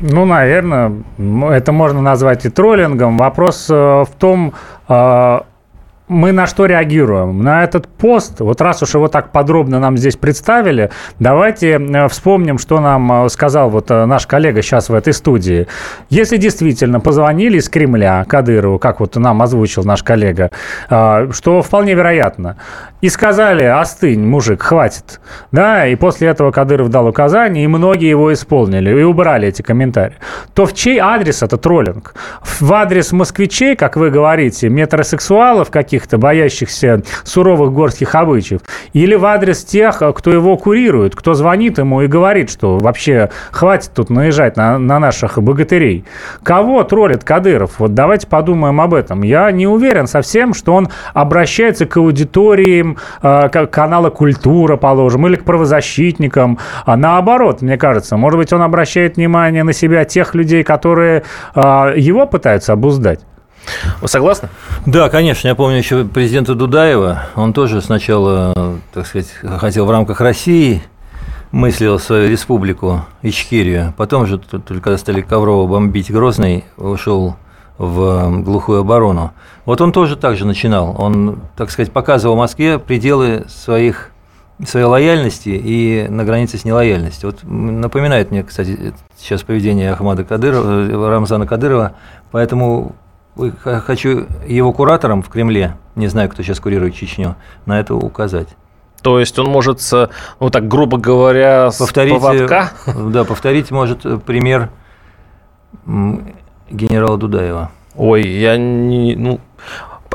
Ну, 0.00 0.24
наверное, 0.24 0.92
это 1.50 1.72
можно 1.72 2.00
назвать 2.00 2.44
и 2.46 2.50
троллингом. 2.50 3.18
Вопрос 3.18 3.66
э, 3.70 3.74
в 3.74 4.10
том, 4.18 4.52
э, 4.88 5.40
мы 6.08 6.32
на 6.32 6.46
что 6.46 6.66
реагируем? 6.66 7.42
На 7.42 7.64
этот 7.64 7.86
пост, 7.86 8.40
вот 8.40 8.60
раз 8.60 8.82
уж 8.82 8.94
его 8.94 9.08
так 9.08 9.32
подробно 9.32 9.78
нам 9.78 9.96
здесь 9.96 10.16
представили, 10.16 10.90
давайте 11.18 11.78
э, 11.78 12.08
вспомним, 12.08 12.58
что 12.58 12.80
нам 12.80 13.26
э, 13.26 13.28
сказал 13.28 13.70
вот 13.70 13.90
э, 13.90 14.04
наш 14.04 14.26
коллега 14.26 14.62
сейчас 14.62 14.88
в 14.88 14.94
этой 14.94 15.12
студии. 15.12 15.66
Если 16.10 16.36
действительно 16.36 17.00
позвонили 17.00 17.58
из 17.58 17.68
Кремля 17.68 18.24
Кадырову, 18.24 18.78
как 18.78 19.00
вот 19.00 19.16
нам 19.16 19.42
озвучил 19.42 19.84
наш 19.84 20.02
коллега, 20.02 20.50
что 20.88 21.62
вполне 21.62 21.94
вероятно, 21.94 22.56
и 23.00 23.08
сказали, 23.08 23.64
остынь, 23.64 24.24
мужик, 24.24 24.62
хватит, 24.62 25.20
да, 25.50 25.86
и 25.86 25.96
после 25.96 26.28
этого 26.28 26.52
Кадыров 26.52 26.88
дал 26.88 27.08
указание, 27.08 27.64
и 27.64 27.66
многие 27.66 28.08
его 28.08 28.32
исполнили, 28.32 29.00
и 29.00 29.02
убрали 29.02 29.48
эти 29.48 29.62
комментарии, 29.62 30.16
то 30.54 30.66
в 30.66 30.74
чей 30.74 30.98
адрес 30.98 31.42
это 31.42 31.56
троллинг? 31.56 32.14
В 32.60 32.72
адрес 32.72 33.12
москвичей, 33.12 33.74
как 33.76 33.96
вы 33.96 34.10
говорите, 34.10 34.68
метросексуалов, 34.68 35.70
каких 35.70 35.91
каких-то 35.92 36.16
боящихся 36.16 37.02
суровых 37.22 37.72
горских 37.74 38.14
обычаев, 38.14 38.62
или 38.94 39.14
в 39.14 39.26
адрес 39.26 39.62
тех, 39.62 40.02
кто 40.14 40.30
его 40.30 40.56
курирует, 40.56 41.14
кто 41.14 41.34
звонит 41.34 41.76
ему 41.76 42.00
и 42.00 42.06
говорит, 42.06 42.48
что 42.50 42.78
вообще 42.78 43.28
хватит 43.50 43.90
тут 43.94 44.08
наезжать 44.08 44.56
на, 44.56 44.78
на 44.78 44.98
наших 44.98 45.36
богатырей. 45.42 46.06
Кого 46.42 46.82
троллит 46.84 47.24
Кадыров? 47.24 47.72
Вот 47.78 47.92
давайте 47.92 48.26
подумаем 48.26 48.80
об 48.80 48.94
этом. 48.94 49.22
Я 49.22 49.50
не 49.52 49.66
уверен 49.66 50.06
совсем, 50.06 50.54
что 50.54 50.74
он 50.74 50.88
обращается 51.12 51.84
к 51.84 51.98
аудиториям 51.98 52.96
э, 53.22 53.48
канала 53.66 54.08
«Культура», 54.08 54.78
положим, 54.78 55.26
или 55.26 55.36
к 55.36 55.44
правозащитникам. 55.44 56.58
А 56.86 56.96
наоборот, 56.96 57.60
мне 57.60 57.76
кажется, 57.76 58.16
может 58.16 58.38
быть, 58.38 58.50
он 58.54 58.62
обращает 58.62 59.16
внимание 59.16 59.62
на 59.62 59.74
себя 59.74 60.06
тех 60.06 60.34
людей, 60.34 60.64
которые 60.64 61.24
э, 61.54 61.60
его 61.96 62.26
пытаются 62.26 62.72
обуздать. 62.72 63.20
Вы 64.00 64.08
согласны? 64.08 64.48
Да, 64.86 65.08
конечно. 65.08 65.48
Я 65.48 65.54
помню 65.54 65.78
еще 65.78 66.04
президента 66.04 66.54
Дудаева. 66.54 67.26
Он 67.36 67.52
тоже 67.52 67.80
сначала, 67.80 68.78
так 68.92 69.06
сказать, 69.06 69.32
хотел 69.58 69.86
в 69.86 69.90
рамках 69.90 70.20
России 70.20 70.82
мыслил 71.52 71.98
свою 71.98 72.30
республику 72.30 73.02
Ичкирию. 73.20 73.92
Потом 73.96 74.26
же, 74.26 74.38
только 74.38 74.80
когда 74.80 74.98
стали 74.98 75.20
Коврово 75.20 75.68
бомбить 75.68 76.10
Грозный, 76.10 76.64
ушел 76.78 77.36
в 77.78 78.42
глухую 78.42 78.80
оборону. 78.80 79.32
Вот 79.64 79.80
он 79.80 79.92
тоже 79.92 80.16
так 80.16 80.36
же 80.36 80.46
начинал. 80.46 80.96
Он, 80.98 81.40
так 81.56 81.70
сказать, 81.70 81.92
показывал 81.92 82.36
Москве 82.36 82.78
пределы 82.78 83.44
своих 83.48 84.08
своей 84.66 84.86
лояльности 84.86 85.48
и 85.48 86.06
на 86.08 86.24
границе 86.24 86.56
с 86.56 86.64
нелояльностью. 86.64 87.30
Вот 87.30 87.40
напоминает 87.42 88.30
мне, 88.30 88.44
кстати, 88.44 88.94
сейчас 89.18 89.42
поведение 89.42 89.90
Ахмада 89.90 90.24
Кадырова, 90.24 91.10
Рамзана 91.10 91.46
Кадырова, 91.46 91.92
поэтому 92.30 92.94
хочу 93.62 94.26
его 94.46 94.72
куратором 94.72 95.22
в 95.22 95.28
Кремле, 95.28 95.76
не 95.94 96.08
знаю, 96.08 96.28
кто 96.28 96.42
сейчас 96.42 96.60
курирует 96.60 96.94
Чечню, 96.94 97.36
на 97.66 97.80
это 97.80 97.94
указать. 97.94 98.48
То 99.02 99.18
есть 99.18 99.38
он 99.38 99.46
может, 99.46 99.80
ну 100.38 100.50
так 100.50 100.68
грубо 100.68 100.96
говоря, 100.98 101.70
с 101.70 101.78
повторить, 101.78 102.14
поводка? 102.14 102.70
Да, 102.86 103.24
повторить 103.24 103.70
может 103.70 104.24
пример 104.24 104.70
генерала 106.70 107.18
Дудаева. 107.18 107.70
Ой, 107.96 108.26
я 108.26 108.56
не... 108.56 109.16
Ну, 109.16 109.40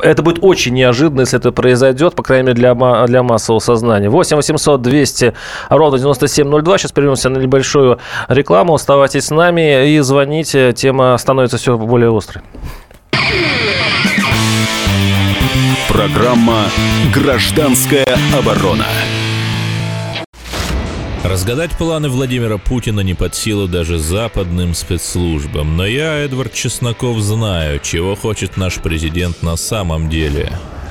это 0.02 0.22
будет 0.22 0.38
очень 0.42 0.74
неожиданно, 0.74 1.20
если 1.20 1.38
это 1.38 1.52
произойдет, 1.52 2.14
по 2.14 2.22
крайней 2.22 2.48
мере, 2.48 2.56
для, 2.56 2.74
для 3.06 3.22
массового 3.22 3.60
сознания. 3.60 4.08
8 4.08 4.36
800 4.36 4.82
200 4.82 5.34
ровно 5.68 5.98
9702. 5.98 6.78
Сейчас 6.78 6.92
прервемся 6.92 7.28
на 7.28 7.38
небольшую 7.38 7.98
рекламу. 8.28 8.74
Оставайтесь 8.74 9.26
с 9.26 9.30
нами 9.30 9.90
и 9.90 10.00
звоните. 10.00 10.72
Тема 10.72 11.16
становится 11.18 11.56
все 11.56 11.76
более 11.76 12.16
острой. 12.16 12.42
Программа 15.88 16.66
«Гражданская 17.14 18.16
оборона». 18.38 18.84
Разгадать 21.24 21.76
планы 21.76 22.08
Владимира 22.08 22.58
Путина 22.58 23.00
не 23.00 23.14
под 23.14 23.34
силу 23.34 23.66
даже 23.66 23.98
западным 23.98 24.74
спецслужбам. 24.74 25.76
Но 25.76 25.86
я, 25.86 26.14
Эдвард 26.18 26.52
Чесноков, 26.52 27.18
знаю, 27.20 27.80
чего 27.80 28.14
хочет 28.14 28.56
наш 28.56 28.76
президент 28.76 29.42
на 29.42 29.56
самом 29.56 30.08
деле. 30.08 30.52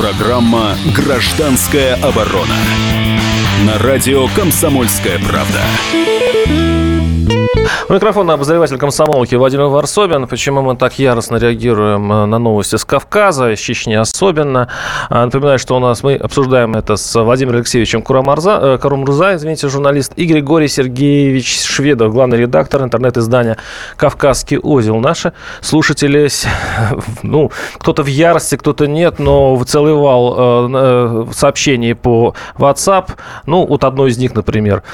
Программа 0.00 0.78
«Гражданская 0.96 1.94
оборона». 1.96 2.56
На 3.66 3.76
радио 3.76 4.28
«Комсомольская 4.28 5.18
правда». 5.18 5.62
У 7.90 7.92
микрофона 7.92 8.34
обозреватель 8.34 8.78
комсомолки 8.78 9.34
Владимир 9.34 9.64
Варсобин. 9.64 10.28
Почему 10.28 10.62
мы 10.62 10.76
так 10.76 11.00
яростно 11.00 11.38
реагируем 11.38 12.12
э, 12.12 12.26
на 12.26 12.38
новости 12.38 12.76
с 12.76 12.84
Кавказа, 12.84 13.50
из 13.50 13.58
Чечни 13.58 13.94
особенно. 13.94 14.68
А, 15.08 15.24
напоминаю, 15.24 15.58
что 15.58 15.74
у 15.74 15.80
нас 15.80 16.04
мы 16.04 16.14
обсуждаем 16.14 16.76
это 16.76 16.94
с 16.94 17.20
Владимиром 17.20 17.56
Алексеевичем 17.56 18.02
Курамарза, 18.02 18.60
э, 18.62 18.78
Карумрза, 18.78 19.34
извините, 19.34 19.68
журналист, 19.68 20.12
и 20.14 20.24
Григорий 20.24 20.68
Сергеевич 20.68 21.62
Шведов, 21.64 22.12
главный 22.12 22.38
редактор 22.38 22.84
интернет-издания 22.84 23.56
«Кавказский 23.96 24.60
узел». 24.62 25.00
Наши 25.00 25.32
слушатели, 25.60 26.28
ну, 27.24 27.50
кто-то 27.78 28.04
в 28.04 28.06
ярости, 28.06 28.54
кто-то 28.54 28.86
нет, 28.86 29.18
но 29.18 29.56
в 29.56 29.64
целый 29.64 29.94
вал 29.94 30.36
э, 30.38 31.24
сообщений 31.32 31.96
по 31.96 32.36
WhatsApp. 32.56 33.08
Ну, 33.46 33.66
вот 33.66 33.82
одно 33.82 34.06
из 34.06 34.16
них, 34.16 34.36
например. 34.36 34.84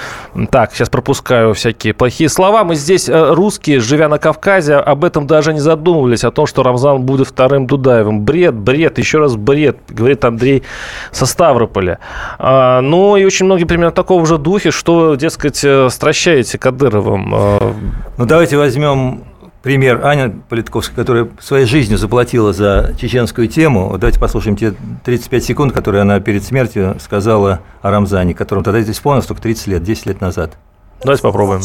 Так, 0.51 0.73
сейчас 0.73 0.89
пропускаю 0.89 1.53
всякие 1.53 1.93
плохие 1.93 2.31
слова. 2.31 2.65
Мы 2.65 2.86
здесь, 2.87 3.09
э, 3.09 3.35
русские, 3.35 3.81
живя 3.81 4.09
на 4.09 4.18
Кавказе, 4.18 4.77
об 4.77 5.05
этом 5.05 5.27
даже 5.27 5.53
не 5.53 5.59
задумывались, 5.59 6.25
о 6.25 6.31
том, 6.31 6.46
что 6.46 6.62
Рамзан 6.62 7.03
будет 7.03 7.27
вторым 7.27 7.66
Дудаевым. 7.66 8.20
Бред, 8.20 8.55
бред, 8.55 8.99
еще 8.99 9.18
раз 9.18 9.37
бред, 9.37 9.77
говорит 9.88 10.25
Андрей 10.25 10.62
со 11.11 11.27
Ставрополя. 11.27 11.99
А, 12.38 12.81
ну 12.81 13.16
и 13.16 13.25
очень 13.25 13.46
многие 13.46 13.64
примерно 13.64 13.92
такого 13.92 14.25
же 14.25 14.38
духе, 14.38 14.70
что, 14.70 15.16
дескать, 15.16 15.62
э, 15.64 15.88
стращаете 15.90 16.59
Кадыровым. 16.59 17.35
А, 17.35 17.75
ну 18.16 18.25
давайте 18.25 18.57
возьмем 18.57 19.25
пример 19.62 20.07
Аня 20.07 20.33
Политковская, 20.49 20.94
которая 20.94 21.29
своей 21.40 21.66
жизнью 21.66 21.99
заплатила 21.99 22.53
за 22.53 22.94
чеченскую 23.01 23.49
тему. 23.49 23.96
Давайте 23.99 24.20
послушаем 24.20 24.57
те 24.57 24.75
35 25.05 25.44
секунд, 25.44 25.72
которые 25.72 26.03
она 26.03 26.20
перед 26.20 26.44
смертью 26.44 26.96
сказала 27.01 27.62
о 27.83 27.90
Рамзане, 27.90 28.33
которому 28.33 28.62
тогда 28.62 28.81
здесь 28.81 28.96
исполнилось 28.96 29.27
только 29.27 29.42
30 29.42 29.66
лет, 29.66 29.83
10 29.83 30.07
лет 30.07 30.20
назад. 30.20 30.57
Давайте 31.03 31.22
попробуем 31.25 31.62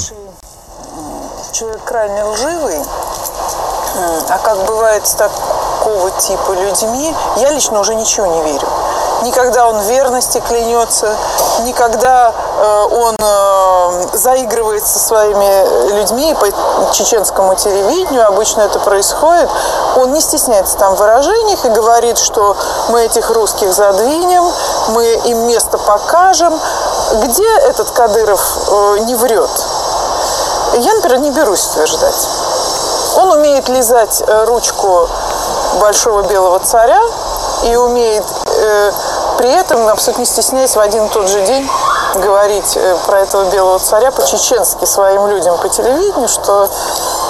крайне 1.92 2.24
лживый, 2.24 2.80
а 4.30 4.38
как 4.42 4.64
бывает 4.64 5.06
с 5.06 5.12
такого 5.12 6.10
типа 6.12 6.52
людьми, 6.54 7.14
я 7.36 7.50
лично 7.50 7.82
уже 7.82 7.96
ничего 7.96 8.28
не 8.28 8.42
верю. 8.44 8.66
Никогда 9.24 9.68
он 9.68 9.78
верности 9.82 10.42
клянется, 10.48 11.14
никогда 11.64 12.32
э, 12.32 12.88
он 12.92 13.16
э, 13.20 14.18
заигрывает 14.18 14.88
со 14.88 15.00
своими 15.00 15.92
людьми 15.98 16.34
по 16.40 16.48
чеченскому 16.94 17.56
телевидению, 17.56 18.26
обычно 18.26 18.62
это 18.62 18.80
происходит. 18.80 19.50
Он 19.98 20.14
не 20.14 20.22
стесняется 20.22 20.78
там 20.78 20.96
в 20.96 21.00
выражениях 21.00 21.66
и 21.66 21.70
говорит, 21.70 22.18
что 22.18 22.56
мы 22.88 23.02
этих 23.02 23.30
русских 23.32 23.74
задвинем, 23.74 24.46
мы 24.88 25.06
им 25.26 25.40
место 25.48 25.78
покажем. 25.78 26.58
Где 27.22 27.58
этот 27.68 27.92
Кадыров 27.92 28.42
э, 28.70 29.00
не 29.00 29.16
врет? 29.16 29.52
Я, 30.74 30.94
например, 30.96 31.20
не 31.20 31.32
берусь 31.32 31.66
утверждать. 31.72 32.30
Он 33.18 33.32
умеет 33.40 33.68
лизать 33.68 34.24
э, 34.26 34.46
ручку 34.46 35.08
большого 35.80 36.24
белого 36.24 36.60
царя 36.60 37.02
и 37.66 37.76
умеет 37.76 38.24
э, 38.48 38.92
при 39.38 39.50
этом, 39.50 39.88
абсолютно 39.88 40.22
не 40.22 40.26
стесняясь, 40.26 40.76
в 40.76 40.80
один 40.80 41.06
и 41.06 41.10
тот 41.10 41.28
же 41.28 41.42
день 41.46 41.68
говорить 42.16 42.76
э, 42.76 42.96
про 43.06 43.20
этого 43.20 43.52
белого 43.52 43.80
царя 43.80 44.12
по-чеченски 44.12 44.86
своим 44.86 45.28
людям 45.28 45.58
по 45.58 45.70
телевидению, 45.70 46.28
что 46.28 46.70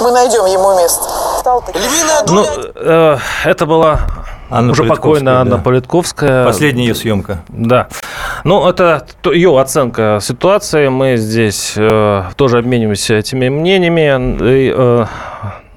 мы 0.02 0.10
найдем 0.10 0.46
ему 0.46 0.76
место. 0.78 1.04
Ну, 2.28 2.46
э, 2.74 3.18
это 3.44 3.66
была 3.66 4.00
Анна 4.50 4.72
уже 4.72 4.84
покойная 4.84 5.40
Анна 5.40 5.56
да. 5.56 5.62
Политковская. 5.62 6.44
Последняя 6.44 6.86
ее 6.86 6.94
съемка. 6.94 7.42
Да. 7.48 7.88
Ну, 8.44 8.68
это 8.68 9.06
ее 9.24 9.58
оценка 9.60 10.18
ситуации. 10.20 10.88
Мы 10.88 11.16
здесь 11.16 11.74
э, 11.76 12.22
тоже 12.36 12.58
обмениваемся 12.58 13.14
этими 13.14 13.48
мнениями. 13.48 14.36
И, 14.42 14.74
э, 14.76 15.04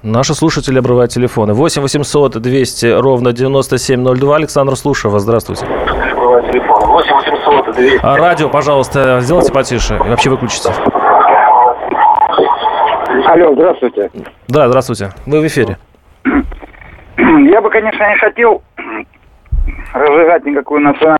Наши 0.02 0.34
слушатели 0.34 0.78
обрывают 0.78 1.10
телефоны. 1.10 1.52
8 1.52 1.82
800 1.82 2.40
200 2.40 3.00
ровно 3.00 3.32
9702. 3.32 4.36
Александр 4.36 4.76
Слушева, 4.76 5.18
здравствуйте. 5.18 5.66
8 5.66 6.60
800 6.60 7.74
200. 7.74 8.00
А 8.04 8.16
радио, 8.16 8.48
пожалуйста, 8.48 9.18
сделайте 9.20 9.52
потише 9.52 9.96
и 9.96 10.08
вообще 10.08 10.30
выключите. 10.30 10.70
Алло, 13.26 13.52
здравствуйте. 13.54 14.10
Да, 14.46 14.68
здравствуйте. 14.68 15.10
Вы 15.26 15.40
в 15.40 15.46
эфире. 15.48 15.76
Я 17.16 17.60
бы, 17.60 17.68
конечно, 17.70 18.08
не 18.08 18.16
хотел 18.18 18.62
разжигать 19.92 20.44
никакую 20.44 20.82
национальную 20.82 21.15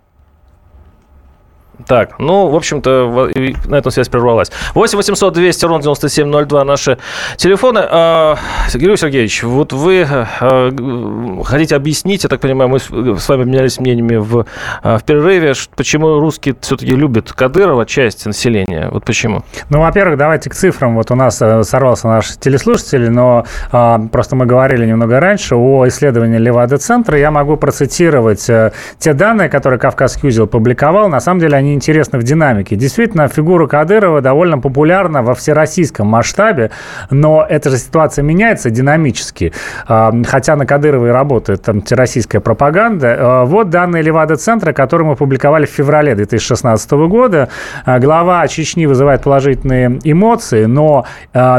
так, 1.87 2.18
ну, 2.18 2.49
в 2.49 2.57
общем-то, 2.57 3.31
на 3.66 3.77
этом 3.77 3.92
связь 3.92 4.09
прервалась. 4.09 4.51
8 4.75 4.96
800 4.96 5.35
200 5.35 5.64
ровно 5.66 5.83
9702 5.83 6.64
наши 6.64 6.99
телефоны. 7.37 7.81
А, 7.83 8.37
Георгий 8.75 8.96
Сергеевич, 8.96 9.44
вот 9.44 9.72
вы 9.72 10.05
а, 10.09 11.42
хотите 11.44 11.77
объяснить, 11.77 12.25
я 12.25 12.29
так 12.29 12.40
понимаю, 12.40 12.68
мы 12.68 12.81
с 12.81 13.29
вами 13.29 13.42
обменялись 13.42 13.79
мнениями 13.79 14.16
в, 14.16 14.46
в 14.83 15.03
перерыве, 15.07 15.55
почему 15.77 16.18
русские 16.18 16.57
все-таки 16.61 16.90
любят 16.90 17.33
Кадырова, 17.33 17.87
часть 17.87 18.27
населения. 18.27 18.88
Вот 18.90 19.05
почему? 19.05 19.44
Ну, 19.70 19.81
во-первых, 19.81 20.18
давайте 20.18 20.51
к 20.51 20.55
цифрам. 20.55 20.96
Вот 20.96 21.11
у 21.12 21.14
нас 21.14 21.40
э, 21.40 21.62
сорвался 21.62 22.09
наш 22.09 22.37
телеслушатель, 22.37 23.11
но 23.11 23.44
а, 23.70 24.01
просто 24.11 24.35
мы 24.35 24.46
говорили 24.46 24.87
немного 24.87 25.20
раньше 25.20 25.55
о 25.55 25.87
исследовании 25.87 26.38
Левада-центра. 26.38 27.16
Я 27.16 27.31
могу 27.31 27.57
процитировать 27.57 28.44
те 28.44 29.12
данные, 29.12 29.49
которые 29.49 29.79
Кавказский 29.79 30.29
узел 30.29 30.46
публиковал. 30.49 31.09
На 31.09 31.20
самом 31.20 31.40
деле 31.40 31.57
они 31.57 31.76
интересно 31.77 32.19
в 32.19 32.23
динамике. 32.23 32.77
Действительно, 32.77 33.29
фигура 33.29 33.67
Кадырова 33.67 34.21
довольно 34.21 34.59
популярна 34.59 35.23
во 35.23 35.35
всероссийском 35.35 36.07
масштабе, 36.09 36.71
но 37.11 37.47
эта 37.49 37.71
же 37.71 37.77
ситуация 37.79 38.23
меняется 38.23 38.71
динамически. 38.71 39.53
А, 39.87 40.12
хотя 40.27 40.57
на 40.57 40.67
Кадырова 40.67 41.07
и 41.07 41.11
работает 41.11 41.62
там 41.62 41.83
российская 41.91 42.41
пропаганда. 42.41 43.17
А, 43.19 43.45
вот 43.45 43.71
данные 43.71 44.03
Левада-центра, 44.03 44.73
которые 44.73 45.09
мы 45.09 45.17
публиковали 45.17 45.67
в 45.67 45.71
феврале 45.71 46.15
2016 46.15 46.91
года. 47.09 47.49
А, 47.85 47.99
глава 47.99 48.47
Чечни 48.49 48.87
вызывает 48.87 49.23
положительные 49.23 49.99
эмоции, 50.05 50.65
но 50.65 51.05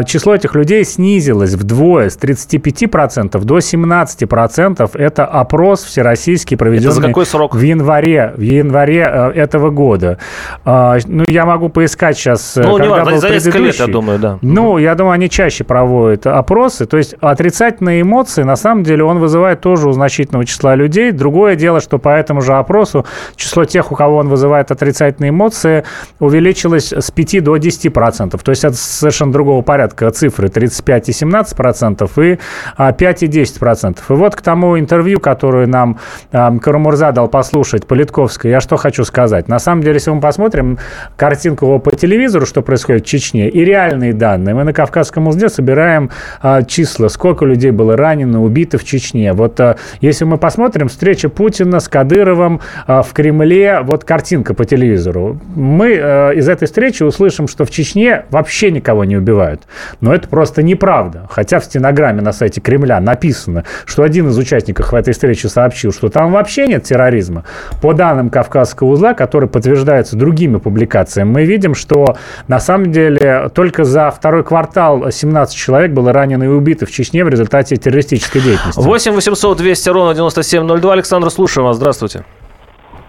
число 0.06 0.36
этих 0.36 0.56
людей 0.56 0.84
снизилось 0.84 1.54
вдвое, 1.54 2.10
с 2.10 2.18
35% 2.18 3.44
до 3.44 3.58
17%. 3.58 4.90
Это 4.94 5.26
опрос 5.26 5.84
всероссийский, 5.84 6.58
проведенный 6.58 6.92
Это 6.92 7.02
за 7.02 7.08
какой 7.08 7.26
срок? 7.26 7.56
в 7.56 7.62
январе, 7.62 8.34
в 8.36 8.42
январе 8.42 9.32
этого 9.36 9.70
года. 9.70 10.07
Ну, 10.66 11.24
я 11.28 11.46
могу 11.46 11.70
поискать 11.70 12.18
сейчас, 12.18 12.56
ну, 12.56 12.78
когда 12.78 12.84
не 12.84 12.90
важно, 12.90 13.12
был 13.12 13.18
за 13.20 13.30
несколько 13.30 13.58
лет, 13.58 13.66
я 13.66 13.86
предыдущий. 13.86 13.94
думаю, 13.94 14.20
да. 14.20 14.40
Ну, 14.42 14.78
я 14.78 14.96
думаю, 14.96 15.14
они 15.14 15.30
чаще 15.30 15.64
проводят 15.64 16.28
опросы. 16.28 16.86
То 16.86 16.98
есть 16.98 17.16
отрицательные 17.20 18.02
эмоции, 18.02 18.44
на 18.44 18.56
самом 18.56 18.84
деле, 18.84 19.04
он 19.04 19.20
вызывает 19.20 19.62
тоже 19.62 19.90
у 19.90 19.92
значительного 19.92 20.46
числа 20.46 20.76
людей. 20.76 21.12
Другое 21.12 21.56
дело, 21.56 21.80
что 21.82 21.98
по 21.98 22.10
этому 22.10 22.42
же 22.42 22.54
опросу 22.54 23.06
число 23.36 23.66
тех, 23.66 23.92
у 23.92 23.96
кого 23.96 24.18
он 24.18 24.30
вызывает 24.30 24.72
отрицательные 24.72 25.30
эмоции, 25.30 25.84
увеличилось 26.20 26.94
с 26.94 27.12
5 27.12 27.44
до 27.44 27.58
10 27.58 27.94
процентов. 27.94 28.44
То 28.44 28.52
есть 28.52 28.64
это 28.64 28.76
совершенно 28.76 29.32
другого 29.32 29.62
порядка 29.62 30.10
цифры. 30.12 30.50
35 30.50 31.10
и 31.10 31.14
17 31.14 31.56
процентов 31.56 32.18
и 32.18 32.40
5 32.78 33.24
и 33.24 33.28
10 33.28 33.60
процентов. 33.60 34.10
И 34.10 34.14
вот 34.14 34.36
к 34.36 34.42
тому 34.42 34.80
интервью, 34.80 35.20
которое 35.20 35.68
нам 35.68 36.00
а, 36.32 36.58
Карамурза 36.58 37.12
дал 37.12 37.28
послушать, 37.28 37.86
Политковская, 37.88 38.52
я 38.52 38.62
что 38.62 38.78
хочу 38.78 39.04
сказать. 39.04 39.48
На 39.48 39.60
самом 39.60 39.84
деле, 39.84 39.97
если 39.98 40.12
мы 40.12 40.22
посмотрим 40.22 40.78
картинку 41.16 41.80
по 41.80 41.96
телевизору, 41.96 42.46
что 42.46 42.62
происходит 42.62 43.04
в 43.04 43.08
Чечне, 43.08 43.50
и 43.50 43.66
реальные 43.66 44.14
данные, 44.14 44.54
мы 44.54 44.64
на 44.64 44.74
Кавказском 44.74 45.28
узде 45.28 45.50
собираем 45.50 46.12
а, 46.42 46.62
числа, 46.64 47.08
сколько 47.08 47.46
людей 47.46 47.72
было 47.72 47.98
ранено, 47.98 48.44
убито 48.44 48.78
в 48.78 48.84
Чечне. 48.84 49.34
Вот 49.34 49.60
а, 49.60 49.78
если 50.02 50.26
мы 50.26 50.38
посмотрим 50.38 50.88
встреча 50.88 51.30
Путина 51.30 51.80
с 51.80 51.88
Кадыровым 51.88 52.62
а, 52.86 53.02
в 53.02 53.14
Кремле, 53.14 53.80
вот 53.82 54.04
картинка 54.04 54.54
по 54.54 54.66
телевизору, 54.66 55.40
мы 55.56 55.98
а, 56.00 56.32
из 56.32 56.48
этой 56.48 56.66
встречи 56.66 57.02
услышим, 57.04 57.48
что 57.48 57.66
в 57.66 57.72
Чечне 57.72 58.26
вообще 58.30 58.70
никого 58.70 59.04
не 59.04 59.18
убивают. 59.18 59.62
Но 60.00 60.14
это 60.14 60.28
просто 60.28 60.62
неправда. 60.62 61.28
Хотя 61.30 61.60
в 61.60 61.66
стенограмме 61.66 62.22
на 62.22 62.34
сайте 62.34 62.62
Кремля 62.62 63.00
написано, 63.00 63.64
что 63.86 64.04
один 64.04 64.28
из 64.30 64.38
участников 64.38 64.94
этой 64.94 65.14
встречи 65.14 65.48
сообщил, 65.48 65.92
что 65.92 66.10
там 66.10 66.32
вообще 66.32 66.68
нет 66.68 66.84
терроризма. 66.84 67.46
По 67.82 67.94
данным 67.94 68.30
Кавказского 68.30 68.90
узла, 68.90 69.14
которые 69.14 69.50
подтверждаются 69.88 70.18
другими 70.18 70.58
публикациями, 70.58 71.30
мы 71.30 71.46
видим, 71.46 71.74
что 71.74 72.16
на 72.48 72.60
самом 72.60 72.92
деле 72.92 73.50
только 73.56 73.86
за 73.86 74.12
второй 74.12 74.44
квартал 74.44 75.10
17 75.12 75.58
человек 75.58 75.92
было 75.92 76.12
ранено 76.12 76.44
и 76.44 76.48
убито 76.48 76.86
в 76.86 76.92
Чечне 76.92 77.24
в 77.24 77.30
результате 77.30 77.78
террористической 77.78 78.42
деятельности. 78.42 78.80
8 78.80 79.14
800 79.14 79.58
200 79.58 79.90
ровно 79.90 80.14
9702. 80.14 80.94
Александр, 80.94 81.30
слушаем 81.30 81.68
вас. 81.68 81.78
Здравствуйте. 81.78 82.24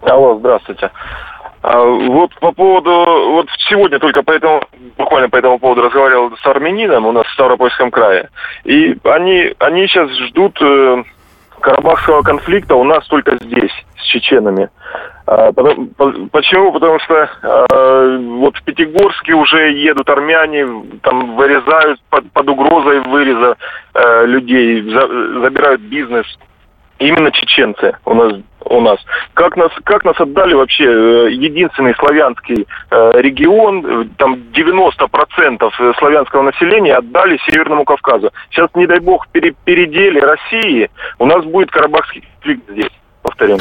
Алло, 0.03 0.39
здравствуйте. 0.39 0.91
А, 1.63 1.85
вот 1.85 2.31
по 2.41 2.53
поводу, 2.53 2.91
вот 2.91 3.49
сегодня 3.69 3.99
только 3.99 4.23
по 4.23 4.31
этому, 4.31 4.63
буквально 4.97 5.29
по 5.29 5.37
этому 5.37 5.59
поводу 5.59 5.83
разговаривал 5.83 6.31
с 6.37 6.47
армянином 6.47 7.07
у 7.07 7.13
нас 7.13 7.27
в 7.27 7.33
Ставропольском 7.33 7.91
крае. 7.91 8.29
И 8.65 8.97
они, 9.05 9.55
они 9.59 9.89
сейчас 9.89 10.09
ждут 10.29 10.57
э, 10.63 11.03
карабахского 11.61 12.23
конфликта 12.23 12.77
у 12.77 12.85
нас 12.85 13.07
только 13.09 13.37
здесь, 13.41 13.73
с 13.99 14.05
чеченами. 14.05 14.71
А, 15.31 15.53
потому- 15.53 15.89
по- 15.89 16.29
почему? 16.33 16.73
Потому 16.73 16.99
что 17.01 17.15
э, 17.43 18.17
вот 18.17 18.57
в 18.57 18.63
Пятигорске 18.65 19.35
уже 19.35 19.73
едут 19.73 20.09
армяне, 20.09 20.67
там 21.03 21.37
вырезают 21.37 22.01
под, 22.09 22.33
под 22.33 22.49
угрозой 22.49 23.01
выреза 23.01 23.57
э, 23.93 24.25
людей, 24.27 24.81
за- 24.91 25.41
забирают 25.43 25.83
бизнес. 25.83 26.25
Именно 26.99 27.31
чеченцы 27.31 27.95
у 28.07 28.15
нас 28.15 28.33
у 28.65 28.81
нас. 28.81 28.99
Как 29.35 29.57
нас, 29.57 29.71
как 29.85 30.05
нас 30.05 30.19
отдали 30.19 30.55
вообще 30.55 30.85
э, 30.85 31.31
единственный 31.33 31.95
славянский 31.97 32.67
э, 32.91 33.11
регион, 33.17 33.85
э, 33.87 34.05
там 34.17 34.35
90% 34.55 35.95
славянского 35.99 36.43
населения 36.43 36.95
отдали 36.95 37.39
Северному 37.47 37.85
Кавказу. 37.85 38.31
Сейчас, 38.51 38.71
не 38.75 38.87
дай 38.87 39.01
бог, 39.01 39.29
пере, 39.29 39.55
передели 39.65 40.21
России, 40.21 40.91
у 41.19 41.27
нас 41.27 41.45
будет 41.45 41.71
Карабахский 41.71 42.23
конфликт 42.23 42.71
здесь, 42.71 42.91
повторим. 43.23 43.59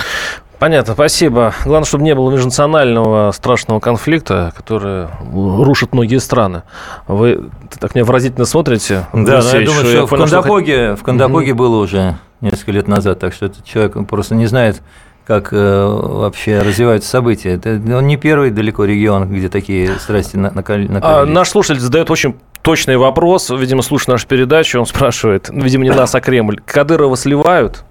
Понятно, 0.60 0.94
спасибо. 0.94 1.54
Главное, 1.66 1.86
чтобы 1.86 2.04
не 2.04 2.16
было 2.16 2.32
межнационального 2.32 3.32
страшного 3.32 3.80
конфликта, 3.80 4.52
который 4.58 5.08
рушит 5.32 5.94
многие 5.94 6.18
страны. 6.20 6.64
Вы 7.08 7.50
так 7.80 7.94
мне 7.94 8.04
выразительно 8.04 8.46
смотрите. 8.46 9.06
Да, 9.14 9.20
но 9.20 9.28
я 9.28 9.38
Алексей, 9.38 9.66
думаю, 9.66 9.86
я 9.86 9.92
что 9.98 10.08
в 10.08 10.10
понял, 10.10 10.26
что 10.26 10.36
Кандапоге, 10.38 10.96
в 10.96 11.04
Кандапоге 11.04 11.54
было 11.54 11.78
уже 11.78 12.18
несколько 12.42 12.72
лет 12.72 12.88
назад, 12.88 13.20
так 13.20 13.34
что 13.34 13.46
этот 13.46 13.66
человек 13.66 13.96
просто 14.08 14.34
не 14.34 14.48
знает, 14.48 14.82
как 15.28 15.50
э, 15.52 15.86
вообще 15.86 16.60
развиваются 16.62 17.10
события. 17.10 17.52
Это 17.52 17.70
он 17.96 18.08
не 18.08 18.18
первый 18.18 18.50
далеко 18.50 18.86
регион, 18.86 19.30
где 19.30 19.50
такие 19.50 20.00
страсти 20.00 20.38
на- 20.38 20.50
накали- 20.50 20.88
А, 20.88 20.92
накалились. 20.92 21.36
наш 21.36 21.50
слушатель 21.50 21.82
задает 21.82 22.10
очень 22.10 22.36
точный 22.64 22.98
вопрос. 22.98 23.52
Видимо, 23.52 23.84
слушает 23.84 24.08
нашу 24.08 24.28
передачу. 24.28 24.80
Он 24.80 24.86
спрашивает, 24.88 25.50
ну, 25.52 25.64
видимо, 25.64 25.84
не 25.84 25.92
нас, 25.92 26.16
а 26.16 26.22
Кремль. 26.22 26.60
Кадырова 26.66 27.16
сливают? 27.16 27.84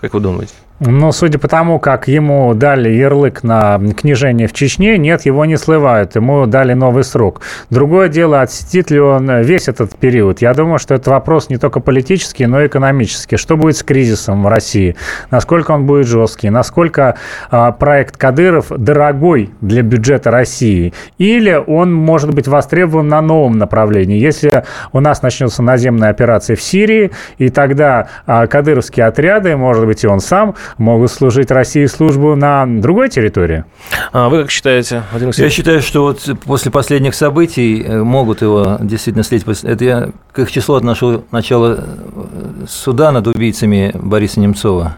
Как 0.00 0.14
вы 0.14 0.20
думаете? 0.20 0.54
Но 0.78 1.10
судя 1.10 1.38
по 1.38 1.48
тому, 1.48 1.78
как 1.78 2.06
ему 2.06 2.52
дали 2.52 2.90
ярлык 2.90 3.42
на 3.42 3.78
княжение 3.78 4.46
в 4.46 4.52
Чечне, 4.52 4.98
нет, 4.98 5.24
его 5.24 5.46
не 5.46 5.56
сливают, 5.56 6.16
ему 6.16 6.46
дали 6.46 6.74
новый 6.74 7.02
срок. 7.02 7.40
Другое 7.70 8.08
дело, 8.08 8.42
отсидит 8.42 8.90
ли 8.90 9.00
он 9.00 9.40
весь 9.40 9.68
этот 9.68 9.96
период. 9.96 10.42
Я 10.42 10.52
думаю, 10.52 10.78
что 10.78 10.94
это 10.94 11.10
вопрос 11.10 11.48
не 11.48 11.56
только 11.56 11.80
политический, 11.80 12.44
но 12.46 12.60
и 12.60 12.66
экономический. 12.66 13.38
Что 13.38 13.56
будет 13.56 13.78
с 13.78 13.82
кризисом 13.82 14.42
в 14.42 14.48
России? 14.48 14.96
Насколько 15.30 15.70
он 15.70 15.86
будет 15.86 16.06
жесткий? 16.06 16.50
Насколько 16.50 17.16
а, 17.50 17.72
проект 17.72 18.18
Кадыров 18.18 18.66
дорогой 18.68 19.50
для 19.62 19.80
бюджета 19.80 20.30
России? 20.30 20.92
Или 21.16 21.54
он 21.54 21.94
может 21.94 22.34
быть 22.34 22.48
востребован 22.48 23.08
на 23.08 23.22
новом 23.22 23.56
направлении? 23.56 24.18
Если 24.18 24.64
у 24.92 25.00
нас 25.00 25.22
начнется 25.22 25.62
наземная 25.62 26.10
операция 26.10 26.54
в 26.54 26.60
Сирии, 26.60 27.12
и 27.38 27.48
тогда 27.48 28.08
а, 28.26 28.46
кадыровские 28.46 29.06
отряды, 29.06 29.56
может 29.56 29.86
быть, 29.86 30.04
и 30.04 30.06
он 30.06 30.20
сам, 30.20 30.54
могут 30.78 31.10
служить 31.10 31.50
России 31.50 31.86
службу 31.86 32.36
на 32.36 32.66
другой 32.66 33.08
территории. 33.08 33.64
А 34.12 34.28
вы 34.28 34.42
как 34.42 34.50
считаете, 34.50 35.02
Владимир 35.10 35.34
Я 35.36 35.50
считаю, 35.50 35.82
что 35.82 36.02
вот 36.02 36.28
после 36.44 36.70
последних 36.70 37.14
событий 37.14 37.82
э, 37.82 38.02
могут 38.02 38.42
его 38.42 38.76
действительно 38.80 39.24
слить. 39.24 39.44
После- 39.44 39.70
Это 39.70 39.84
я 39.84 40.08
к 40.32 40.38
их 40.40 40.50
числу 40.50 40.74
отношу 40.76 41.24
начало 41.30 41.78
э, 41.78 42.66
суда 42.68 43.12
над 43.12 43.26
убийцами 43.26 43.92
Бориса 43.94 44.40
Немцова. 44.40 44.96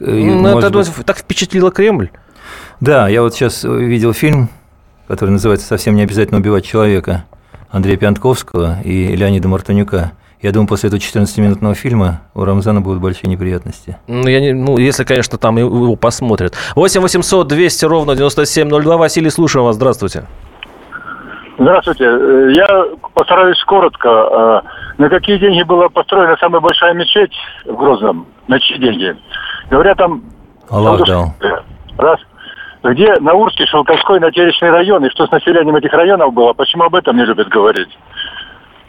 Э, 0.00 0.04
Ну, 0.10 0.58
это, 0.58 0.70
быть- 0.70 0.90
так 1.06 1.18
впечатлило 1.18 1.70
Кремль. 1.70 2.10
Да, 2.80 3.08
я 3.08 3.22
вот 3.22 3.34
сейчас 3.34 3.64
видел 3.64 4.12
фильм, 4.12 4.48
который 5.08 5.30
называется 5.30 5.66
«Совсем 5.66 5.94
не 5.94 6.02
обязательно 6.02 6.38
убивать 6.40 6.64
человека» 6.64 7.24
Андрея 7.70 7.96
Пьянковского 7.96 8.82
и 8.82 9.14
Леонида 9.16 9.48
Мартынюка. 9.48 10.12
Я 10.42 10.50
думаю, 10.50 10.66
после 10.66 10.88
этого 10.88 10.98
14-минутного 11.00 11.74
фильма 11.76 12.22
у 12.34 12.44
Рамзана 12.44 12.80
будут 12.80 13.00
большие 13.00 13.30
неприятности. 13.30 13.96
Ну, 14.08 14.26
я 14.28 14.40
не, 14.40 14.52
ну, 14.52 14.76
если, 14.76 15.04
конечно, 15.04 15.38
там 15.38 15.56
его 15.56 15.94
посмотрят. 15.94 16.54
8 16.74 17.00
800 17.00 17.46
200 17.46 17.84
ровно 17.84 18.16
9702. 18.16 18.96
Василий, 18.96 19.30
слушаем 19.30 19.66
вас. 19.66 19.76
Здравствуйте. 19.76 20.24
Здравствуйте. 21.58 22.04
Э, 22.06 22.50
Я 22.56 22.84
постараюсь 23.14 23.62
коротко. 23.64 24.08
Э, 24.08 24.60
На 24.98 25.08
какие 25.08 25.38
деньги 25.38 25.62
была 25.62 25.88
построена 25.88 26.36
самая 26.40 26.60
большая 26.60 26.94
мечеть 26.94 27.32
в 27.64 27.76
Грозном? 27.76 28.26
На 28.48 28.58
чьи 28.58 28.78
деньги? 28.78 29.16
Говорят, 29.70 29.98
там... 29.98 30.22
Аллах 30.68 31.06
дал. 31.06 31.34
Раз. 31.98 32.18
Где 32.82 33.14
Наурский, 33.20 33.66
Шелковской, 33.66 34.18
Натеречный 34.18 34.70
район, 34.70 35.04
и 35.04 35.10
что 35.10 35.26
с 35.26 35.30
населением 35.30 35.76
этих 35.76 35.92
районов 35.92 36.34
было? 36.34 36.52
Почему 36.52 36.82
об 36.84 36.96
этом 36.96 37.16
не 37.16 37.24
любят 37.24 37.48
говорить? 37.48 37.88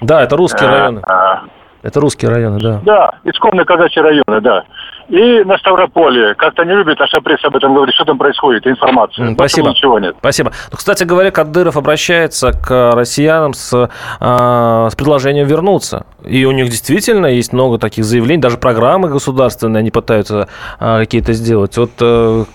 Да, 0.04 0.22
это 0.22 0.36
русские 0.38 0.70
Э, 0.70 0.72
районы. 0.72 1.02
а, 1.08 1.42
Это 1.82 2.00
русские 2.00 2.32
районы, 2.32 2.60
да. 2.62 2.80
Да, 2.86 3.12
исконно 3.26 3.66
казачьи 3.66 4.02
районы, 4.02 4.40
да. 4.42 4.64
И 5.10 5.44
на 5.44 5.58
Ставрополе. 5.58 6.34
Как-то 6.36 6.64
не 6.64 6.74
любит 6.74 6.98
наша 6.98 7.20
пресса 7.20 7.48
об 7.48 7.58
этом 7.58 7.74
говорить, 7.76 7.94
что 7.94 8.06
там 8.06 8.18
происходит, 8.18 8.66
информация. 8.66 9.26
Что 9.26 9.34
Спасибо. 9.34 9.70
Ничего 9.70 10.00
нет. 10.00 10.16
Спасибо. 10.20 10.54
Ну, 10.72 10.78
кстати 10.78 11.04
говоря, 11.04 11.30
Кадыров 11.32 11.76
обращается 11.76 12.54
к 12.54 12.92
россиянам 12.96 13.54
с, 13.54 13.90
а, 14.22 14.90
с 14.90 14.96
предложением 14.96 15.46
вернуться. 15.46 16.06
И 16.24 16.46
у 16.46 16.52
них 16.52 16.70
действительно 16.70 17.26
есть 17.26 17.52
много 17.52 17.78
таких 17.80 18.06
заявлений, 18.06 18.42
даже 18.42 18.58
программы 18.58 19.10
государственные 19.10 19.80
они 19.82 19.92
пытаются 19.92 20.48
а, 20.80 21.00
какие-то 21.00 21.34
сделать. 21.34 21.78
Вот 21.78 21.92
э, 22.00 22.46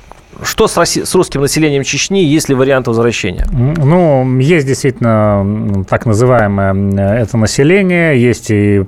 что 0.42 0.68
с, 0.68 0.76
Росси... 0.76 1.04
с 1.04 1.14
русским 1.14 1.40
населением 1.40 1.82
Чечни, 1.82 2.22
есть 2.24 2.48
ли 2.48 2.54
вариант 2.54 2.86
возвращения? 2.86 3.46
Ну, 3.50 4.38
есть 4.38 4.66
действительно 4.66 5.84
так 5.88 6.06
называемое 6.06 7.18
это 7.18 7.36
население, 7.36 8.20
есть 8.20 8.50
и, 8.50 8.84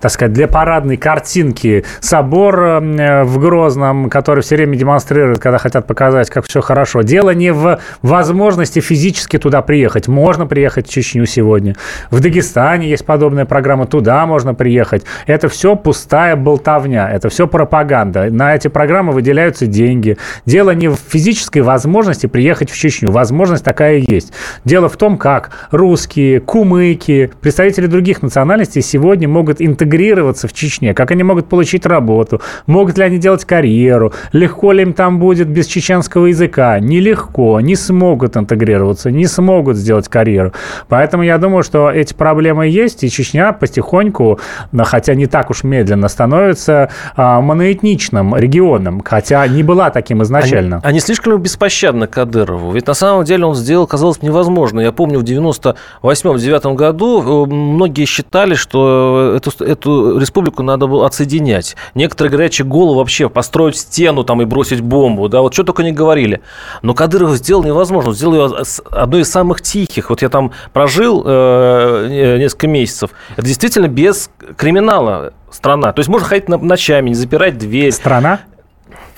так 0.00 0.10
сказать, 0.10 0.32
для 0.32 0.48
парадной 0.48 0.96
картинки 0.96 1.84
собор 2.00 2.80
в 2.80 3.38
Грозном, 3.38 4.10
который 4.10 4.42
все 4.42 4.56
время 4.56 4.76
демонстрирует, 4.76 5.38
когда 5.38 5.58
хотят 5.58 5.86
показать, 5.86 6.30
как 6.30 6.46
все 6.46 6.60
хорошо. 6.60 7.02
Дело 7.02 7.30
не 7.34 7.52
в 7.52 7.80
возможности 8.02 8.80
физически 8.80 9.38
туда 9.38 9.62
приехать. 9.62 10.08
Можно 10.08 10.46
приехать 10.46 10.88
в 10.88 10.90
Чечню 10.90 11.26
сегодня. 11.26 11.74
В 12.10 12.20
Дагестане 12.20 12.88
есть 12.88 13.04
подобная 13.04 13.44
программа, 13.44 13.86
туда 13.86 14.24
можно 14.26 14.54
приехать. 14.54 15.04
Это 15.26 15.48
все 15.48 15.76
пустая 15.76 16.36
болтовня, 16.36 17.10
это 17.10 17.28
все 17.28 17.46
пропаганда. 17.46 18.30
На 18.30 18.54
эти 18.54 18.68
программы 18.68 19.12
выделяются 19.12 19.66
деньги. 19.66 20.16
Дело 20.46 20.70
не 20.70 20.91
физической 20.98 21.60
возможности 21.60 22.26
приехать 22.26 22.70
в 22.70 22.76
Чечню. 22.76 23.10
Возможность 23.10 23.64
такая 23.64 24.04
есть. 24.06 24.32
Дело 24.64 24.88
в 24.88 24.96
том, 24.96 25.18
как 25.18 25.50
русские, 25.70 26.40
кумыки, 26.40 27.30
представители 27.40 27.86
других 27.86 28.22
национальностей 28.22 28.82
сегодня 28.82 29.28
могут 29.28 29.60
интегрироваться 29.60 30.48
в 30.48 30.52
Чечне, 30.52 30.94
как 30.94 31.10
они 31.10 31.22
могут 31.22 31.48
получить 31.48 31.86
работу, 31.86 32.40
могут 32.66 32.98
ли 32.98 33.04
они 33.04 33.18
делать 33.18 33.44
карьеру, 33.44 34.12
легко 34.32 34.72
ли 34.72 34.82
им 34.82 34.92
там 34.92 35.18
будет 35.18 35.48
без 35.48 35.66
чеченского 35.66 36.26
языка. 36.26 36.78
Нелегко, 36.80 37.60
не 37.60 37.76
смогут 37.76 38.36
интегрироваться, 38.36 39.10
не 39.10 39.26
смогут 39.26 39.76
сделать 39.76 40.08
карьеру. 40.08 40.52
Поэтому 40.88 41.22
я 41.22 41.38
думаю, 41.38 41.62
что 41.62 41.90
эти 41.90 42.14
проблемы 42.14 42.66
есть, 42.68 43.04
и 43.04 43.10
Чечня 43.10 43.52
потихоньку, 43.52 44.40
хотя 44.76 45.14
не 45.14 45.26
так 45.26 45.50
уж 45.50 45.64
медленно, 45.64 46.08
становится 46.08 46.90
а, 47.16 47.40
моноэтничным 47.40 48.36
регионом, 48.36 49.02
хотя 49.04 49.46
не 49.46 49.62
была 49.62 49.90
таким 49.90 50.22
изначально. 50.22 50.81
Они, 50.82 50.92
они 50.92 51.00
слишком 51.00 51.40
беспощадны 51.40 52.06
Кадырову. 52.06 52.72
Ведь 52.72 52.86
на 52.86 52.94
самом 52.94 53.24
деле 53.24 53.46
он 53.46 53.54
сделал, 53.54 53.86
казалось, 53.86 54.20
невозможно. 54.22 54.80
Я 54.80 54.92
помню, 54.92 55.20
в 55.20 55.22
98-99 55.22 56.74
году 56.74 57.44
э, 57.44 57.46
многие 57.46 58.04
считали, 58.04 58.54
что 58.54 59.34
эту, 59.36 59.64
эту 59.64 60.18
республику 60.18 60.62
надо 60.62 60.86
было 60.86 61.06
отсоединять. 61.06 61.76
Некоторые 61.94 62.32
горячие 62.32 62.66
головы 62.66 62.98
вообще 62.98 63.28
построить 63.28 63.76
стену 63.76 64.24
там 64.24 64.42
и 64.42 64.44
бросить 64.44 64.80
бомбу. 64.80 65.28
Да, 65.28 65.40
вот 65.40 65.54
что 65.54 65.64
только 65.64 65.82
не 65.82 65.92
говорили. 65.92 66.42
Но 66.82 66.94
Кадыров 66.94 67.36
сделал 67.36 67.62
невозможно. 67.62 68.12
Сделал 68.12 68.34
ее 68.34 68.64
одной 68.90 69.22
из 69.22 69.30
самых 69.30 69.62
тихих. 69.62 70.10
Вот 70.10 70.22
я 70.22 70.28
там 70.28 70.52
прожил 70.72 71.22
э, 71.24 72.36
несколько 72.38 72.66
месяцев. 72.66 73.10
Это 73.36 73.46
действительно 73.46 73.86
без 73.86 74.30
криминала 74.56 75.32
страна. 75.50 75.92
То 75.92 76.00
есть 76.00 76.08
можно 76.08 76.26
ходить 76.26 76.48
ночами, 76.48 77.10
не 77.10 77.14
запирать 77.14 77.58
дверь. 77.58 77.92
Страна? 77.92 78.40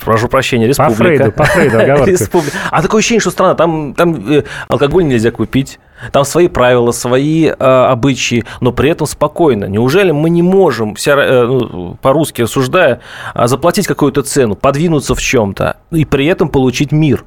Прошу 0.01 0.29
прощения, 0.29 0.67
республика. 0.67 1.31
По 1.31 1.45
Фрейду, 1.45 1.79
по 1.79 1.79
Фрейду 1.79 2.05
республика. 2.11 2.57
А 2.71 2.83
такое 2.83 3.01
ощущение, 3.01 3.21
что 3.21 3.31
страна, 3.31 3.55
там, 3.55 3.95
там 3.95 4.31
э, 4.31 4.45
алкоголь 4.69 5.05
нельзя 5.05 5.31
купить, 5.31 5.79
там 6.13 6.25
свои 6.25 6.49
правила, 6.49 6.93
свои 6.93 7.47
э, 7.47 7.53
обычаи, 7.55 8.45
но 8.61 8.73
при 8.73 8.91
этом 8.91 9.07
спокойно. 9.07 9.67
Неужели 9.67 10.11
мы 10.11 10.31
не 10.31 10.43
можем, 10.43 10.95
вся, 10.95 11.13
э, 11.13 11.47
ну, 11.47 11.97
по-русски 12.01 12.43
рассуждая, 12.43 13.01
э, 13.35 13.47
заплатить 13.47 13.87
какую-то 13.87 14.23
цену, 14.23 14.55
подвинуться 14.55 15.15
в 15.15 15.21
чем-то 15.21 15.77
и 15.91 16.05
при 16.05 16.27
этом 16.27 16.49
получить 16.49 16.93
мир? 16.93 17.25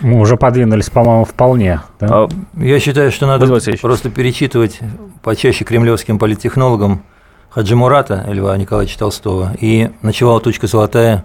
Мы 0.00 0.18
уже 0.18 0.36
подвинулись, 0.36 0.90
по-моему, 0.90 1.24
вполне. 1.24 1.82
Да? 2.00 2.06
А, 2.10 2.28
я 2.56 2.80
считаю, 2.80 3.12
что 3.12 3.26
надо 3.26 3.46
просто 3.80 4.10
перечитывать 4.10 4.80
почаще 5.22 5.64
кремлевским 5.64 6.18
политтехнологам 6.18 7.02
Хаджи 7.50 7.76
Мурата 7.76 8.24
Льва 8.28 8.56
Николаевича 8.56 8.98
Толстого 8.98 9.52
и 9.60 9.90
«Ночевала 10.02 10.40
точка 10.40 10.66
золотая» 10.66 11.24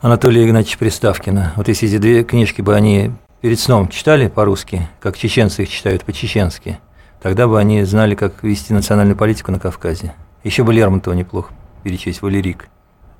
Анатолия 0.00 0.44
Игнатьевича 0.44 0.78
Приставкина. 0.78 1.54
Вот 1.56 1.66
если 1.66 1.88
эти 1.88 1.98
две 1.98 2.22
книжки 2.22 2.62
бы 2.62 2.76
они 2.76 3.10
перед 3.40 3.58
сном 3.58 3.88
читали 3.88 4.28
по-русски, 4.28 4.88
как 5.00 5.18
чеченцы 5.18 5.64
их 5.64 5.70
читают 5.70 6.04
по-чеченски, 6.04 6.78
тогда 7.20 7.48
бы 7.48 7.58
они 7.58 7.82
знали, 7.82 8.14
как 8.14 8.44
вести 8.44 8.72
национальную 8.72 9.16
политику 9.16 9.50
на 9.50 9.58
Кавказе. 9.58 10.14
Еще 10.44 10.62
бы 10.62 10.72
Лермонтова 10.72 11.14
неплохо 11.14 11.52
перечесть, 11.82 12.22
Валерик. 12.22 12.68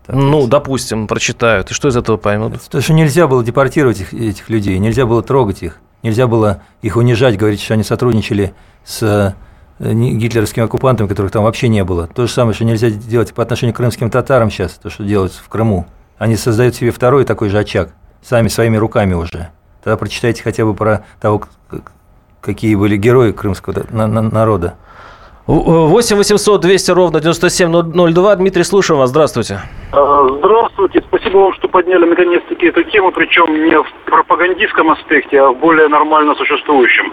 Так, 0.07 0.15
ну, 0.15 0.39
есть. 0.39 0.51
допустим, 0.51 1.09
прочитают. 1.09 1.73
И 1.73 1.75
что 1.75 1.89
из 1.89 1.97
этого 1.97 2.17
поймут? 2.17 2.61
То, 2.71 2.81
что 2.81 2.93
нельзя 2.93 3.27
было 3.27 3.43
депортировать 3.43 4.01
их, 4.01 4.15
этих 4.15 4.49
людей, 4.49 4.79
нельзя 4.79 5.05
было 5.05 5.21
трогать 5.25 5.65
их, 5.65 5.79
нельзя 6.05 6.29
было 6.29 6.63
их 6.81 6.97
унижать, 6.97 7.37
говорить, 7.37 7.61
что 7.61 7.75
они 7.75 7.83
сотрудничали 7.83 8.55
с 8.85 9.35
э, 9.81 9.93
гитлеровскими 9.93 10.65
оккупантами, 10.65 11.09
которых 11.09 11.33
там 11.33 11.43
вообще 11.43 11.67
не 11.67 11.83
было. 11.83 12.07
То 12.07 12.29
же 12.29 12.33
самое, 12.33 12.55
что 12.55 12.65
нельзя 12.65 12.89
делать 12.91 13.35
по 13.35 13.43
отношению 13.43 13.75
к 13.75 13.79
крымским 13.79 14.11
татарам 14.11 14.49
сейчас, 14.49 14.75
то, 14.75 14.91
что 14.91 15.03
делается 15.03 15.43
в 15.43 15.49
Крыму. 15.49 15.89
Они 16.19 16.37
создают 16.37 16.75
себе 16.75 16.91
второй 16.91 17.25
такой 17.25 17.49
же 17.49 17.59
очаг, 17.59 17.91
сами 18.23 18.49
своими 18.49 18.77
руками 18.77 19.15
уже. 19.15 19.49
Тогда 19.83 19.97
прочитайте 19.97 20.43
хотя 20.43 20.65
бы 20.65 20.75
про 20.75 21.05
того, 21.21 21.45
какие 22.41 22.75
были 22.75 22.97
герои 22.97 23.33
крымского 23.33 23.85
народа. 23.91 24.75
8 25.47 26.17
800 26.17 26.61
200 26.61 26.91
ровно 26.91 27.21
9702. 27.21 28.37
Дмитрий, 28.37 28.65
слушаю 28.65 28.99
вас. 28.99 29.11
Здравствуйте. 29.11 29.63
А, 29.93 30.68
здравствуйте. 30.89 31.07
Спасибо 31.09 31.39
вам, 31.39 31.53
что 31.55 31.69
подняли 31.69 32.05
наконец-таки 32.05 32.67
эту 32.67 32.83
тему, 32.85 33.13
причем 33.13 33.65
не 33.65 33.77
в 33.81 33.87
пропагандистском 34.05 34.91
аспекте, 34.91 35.41
а 35.41 35.51
в 35.51 35.59
более 35.59 35.89
нормально 35.89 36.35
существующем 36.35 37.13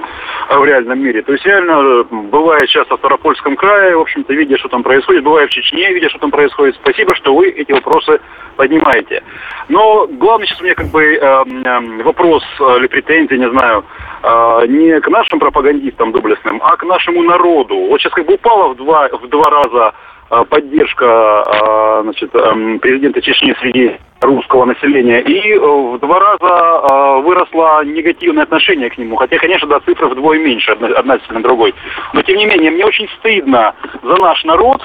а, 0.49 0.59
в 0.59 0.65
реальном 0.65 0.99
мире. 0.99 1.21
То 1.21 1.33
есть 1.33 1.45
реально, 1.45 2.03
бывает 2.03 2.67
часто 2.69 2.95
в 2.95 2.99
Ставропольском 2.99 3.55
крае, 3.55 3.95
в 3.97 4.01
общем-то, 4.01 4.33
видя, 4.33 4.57
что 4.57 4.69
там 4.69 4.83
происходит, 4.83 5.23
бывает 5.23 5.49
в 5.49 5.53
Чечне, 5.53 5.93
видя, 5.93 6.09
что 6.09 6.19
там 6.19 6.31
происходит. 6.31 6.75
Спасибо, 6.75 7.15
что 7.15 7.35
вы 7.35 7.49
эти 7.49 7.71
вопросы 7.71 8.19
поднимаете. 8.55 9.23
Но 9.67 10.07
главный 10.07 10.47
сейчас 10.47 10.61
у 10.61 10.63
меня 10.63 10.75
как 10.75 10.87
бы 10.87 11.03
э, 11.03 12.03
вопрос 12.03 12.43
или 12.59 12.87
претензия, 12.87 13.37
не 13.37 13.49
знаю, 13.49 13.83
э, 14.23 14.67
не 14.67 14.99
к 15.01 15.07
нашим 15.09 15.39
пропагандистам 15.39 16.11
доблестным, 16.11 16.61
а 16.63 16.77
к 16.77 16.83
нашему 16.83 17.23
народу. 17.23 17.75
Вот 17.75 17.99
сейчас 17.99 18.13
как 18.13 18.25
бы 18.25 18.35
упала 18.35 18.69
в 18.69 18.77
два, 18.77 19.09
в 19.09 19.27
два 19.27 19.49
раза 19.49 19.93
э, 19.93 20.14
поддержка 20.29 21.43
э, 21.45 22.01
значит, 22.03 22.29
э, 22.33 22.77
президента 22.79 23.21
Чечни 23.21 23.55
среди 23.59 23.95
русского 24.21 24.65
населения, 24.65 25.21
и 25.21 25.53
э, 25.53 25.59
в 25.59 25.99
два 25.99 26.19
раза 26.19 27.19
э, 27.19 27.21
выросло 27.21 27.83
негативное 27.85 28.43
отношение 28.43 28.89
к 28.89 28.97
нему. 28.97 29.15
Хотя, 29.15 29.37
конечно, 29.37 29.67
да, 29.67 29.79
цифры 29.81 30.07
вдвое 30.07 30.39
меньше 30.39 30.71
относительно 30.71 31.41
другой. 31.41 31.73
Но, 32.13 32.21
тем 32.21 32.37
не 32.37 32.45
менее, 32.45 32.71
мне 32.71 32.85
очень 32.85 33.07
стыдно 33.19 33.75
за 34.01 34.15
наш 34.17 34.43
народ, 34.43 34.81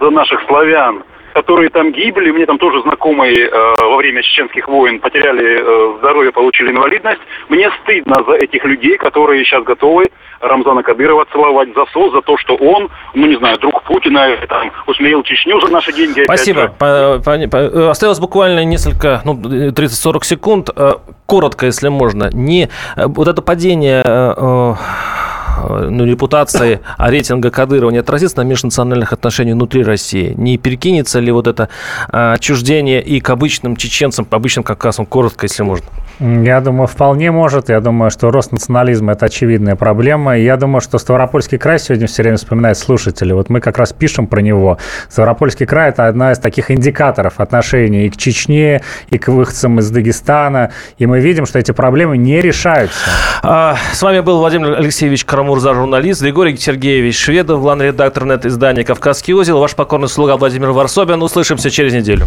за 0.00 0.10
наших 0.10 0.42
славян, 0.46 1.04
которые 1.34 1.70
там 1.70 1.92
гибли. 1.92 2.30
Мне 2.30 2.46
там 2.46 2.58
тоже 2.58 2.82
знакомые 2.82 3.48
э, 3.48 3.74
во 3.80 3.96
время 3.96 4.22
чеченских 4.22 4.68
войн 4.68 4.98
потеряли 4.98 5.60
э, 5.60 5.98
здоровье, 5.98 6.32
получили 6.32 6.70
инвалидность. 6.70 7.20
Мне 7.48 7.70
стыдно 7.82 8.24
за 8.26 8.34
этих 8.34 8.64
людей, 8.64 8.96
которые 8.96 9.44
сейчас 9.44 9.62
готовы 9.64 10.06
Рамзана 10.40 10.82
Кадырова 10.82 11.26
целовать 11.32 11.70
в 11.70 11.74
засос 11.74 12.12
за 12.12 12.22
то, 12.22 12.36
что 12.38 12.56
он, 12.56 12.88
ну 13.14 13.26
не 13.26 13.36
знаю, 13.36 13.58
друг 13.58 13.82
Путина, 13.84 14.26
там, 14.48 14.72
усмирил 14.86 15.22
Чечню 15.22 15.60
за 15.60 15.68
наши 15.68 15.92
деньги. 15.92 16.24
Спасибо. 16.24 16.68
По, 16.78 17.20
по, 17.22 17.38
по, 17.48 17.90
осталось 17.90 18.18
буквально 18.18 18.64
несколько, 18.64 19.20
ну, 19.24 19.34
30-40 19.34 20.24
секунд. 20.24 20.70
Э, 20.74 20.94
коротко, 21.26 21.66
если 21.66 21.88
можно. 21.88 22.30
Не, 22.32 22.70
э, 22.96 23.06
вот 23.06 23.28
это 23.28 23.42
падение 23.42 24.02
э, 24.04 24.74
ну, 25.90 26.06
репутации, 26.06 26.80
а 26.96 27.10
рейтинга 27.10 27.50
Кадырова 27.50 27.90
не 27.90 27.98
отразится 27.98 28.38
на 28.38 28.42
межнациональных 28.42 29.12
отношениях 29.12 29.56
внутри 29.56 29.82
России? 29.82 30.32
Не 30.38 30.56
перекинется 30.56 31.20
ли 31.20 31.30
вот 31.32 31.46
это 31.48 31.68
отчуждение 32.08 33.02
и 33.02 33.20
к 33.20 33.28
обычным 33.28 33.76
чеченцам, 33.76 34.24
по 34.24 34.38
обычным 34.38 34.64
кавказам, 34.64 35.04
коротко, 35.04 35.44
если 35.44 35.62
можно? 35.62 35.84
Я 36.20 36.60
думаю, 36.60 36.86
вполне 36.86 37.30
может. 37.30 37.70
Я 37.70 37.80
думаю, 37.80 38.10
что 38.10 38.30
рост 38.30 38.52
национализма– 38.52 39.12
это 39.14 39.26
очевидная 39.26 39.74
проблема. 39.74 40.36
Я 40.36 40.58
думаю, 40.58 40.82
что 40.82 40.98
Ставропольский 40.98 41.56
край 41.56 41.78
сегодня 41.78 42.06
все 42.08 42.22
время 42.22 42.36
вспоминает 42.36 42.76
слушатели. 42.76 43.32
Вот 43.32 43.48
мы 43.48 43.60
как 43.60 43.78
раз 43.78 43.94
пишем 43.94 44.26
про 44.26 44.40
него. 44.40 44.76
Ставропольский 45.08 45.64
край– 45.64 45.88
это 45.90 46.08
одна 46.08 46.32
из 46.32 46.38
таких 46.38 46.70
индикаторов 46.70 47.40
отношений 47.40 48.06
и 48.06 48.10
к 48.10 48.18
Чечне, 48.18 48.82
и 49.08 49.16
к 49.16 49.28
выходцам 49.28 49.78
из 49.78 49.90
Дагестана. 49.90 50.72
И 50.98 51.06
мы 51.06 51.20
видим, 51.20 51.46
что 51.46 51.58
эти 51.58 51.72
проблемы 51.72 52.18
не 52.18 52.42
решаются. 52.42 52.98
А, 53.42 53.76
с 53.94 54.02
вами 54.02 54.20
был 54.20 54.40
Владимир 54.40 54.74
Алексеевич 54.74 55.24
Карамурза, 55.24 55.72
журналист, 55.72 56.20
Григорий 56.20 56.54
Сергеевич 56.58 57.18
Шведов, 57.18 57.62
главный 57.62 57.86
редактор 57.86 58.26
нет-издания 58.26 58.84
«Кавказский 58.84 59.32
узел», 59.32 59.58
ваш 59.58 59.74
покорный 59.74 60.08
слуга 60.08 60.36
Владимир 60.36 60.72
Варсобин. 60.72 61.22
Услышимся 61.22 61.70
через 61.70 61.94
неделю. 61.94 62.26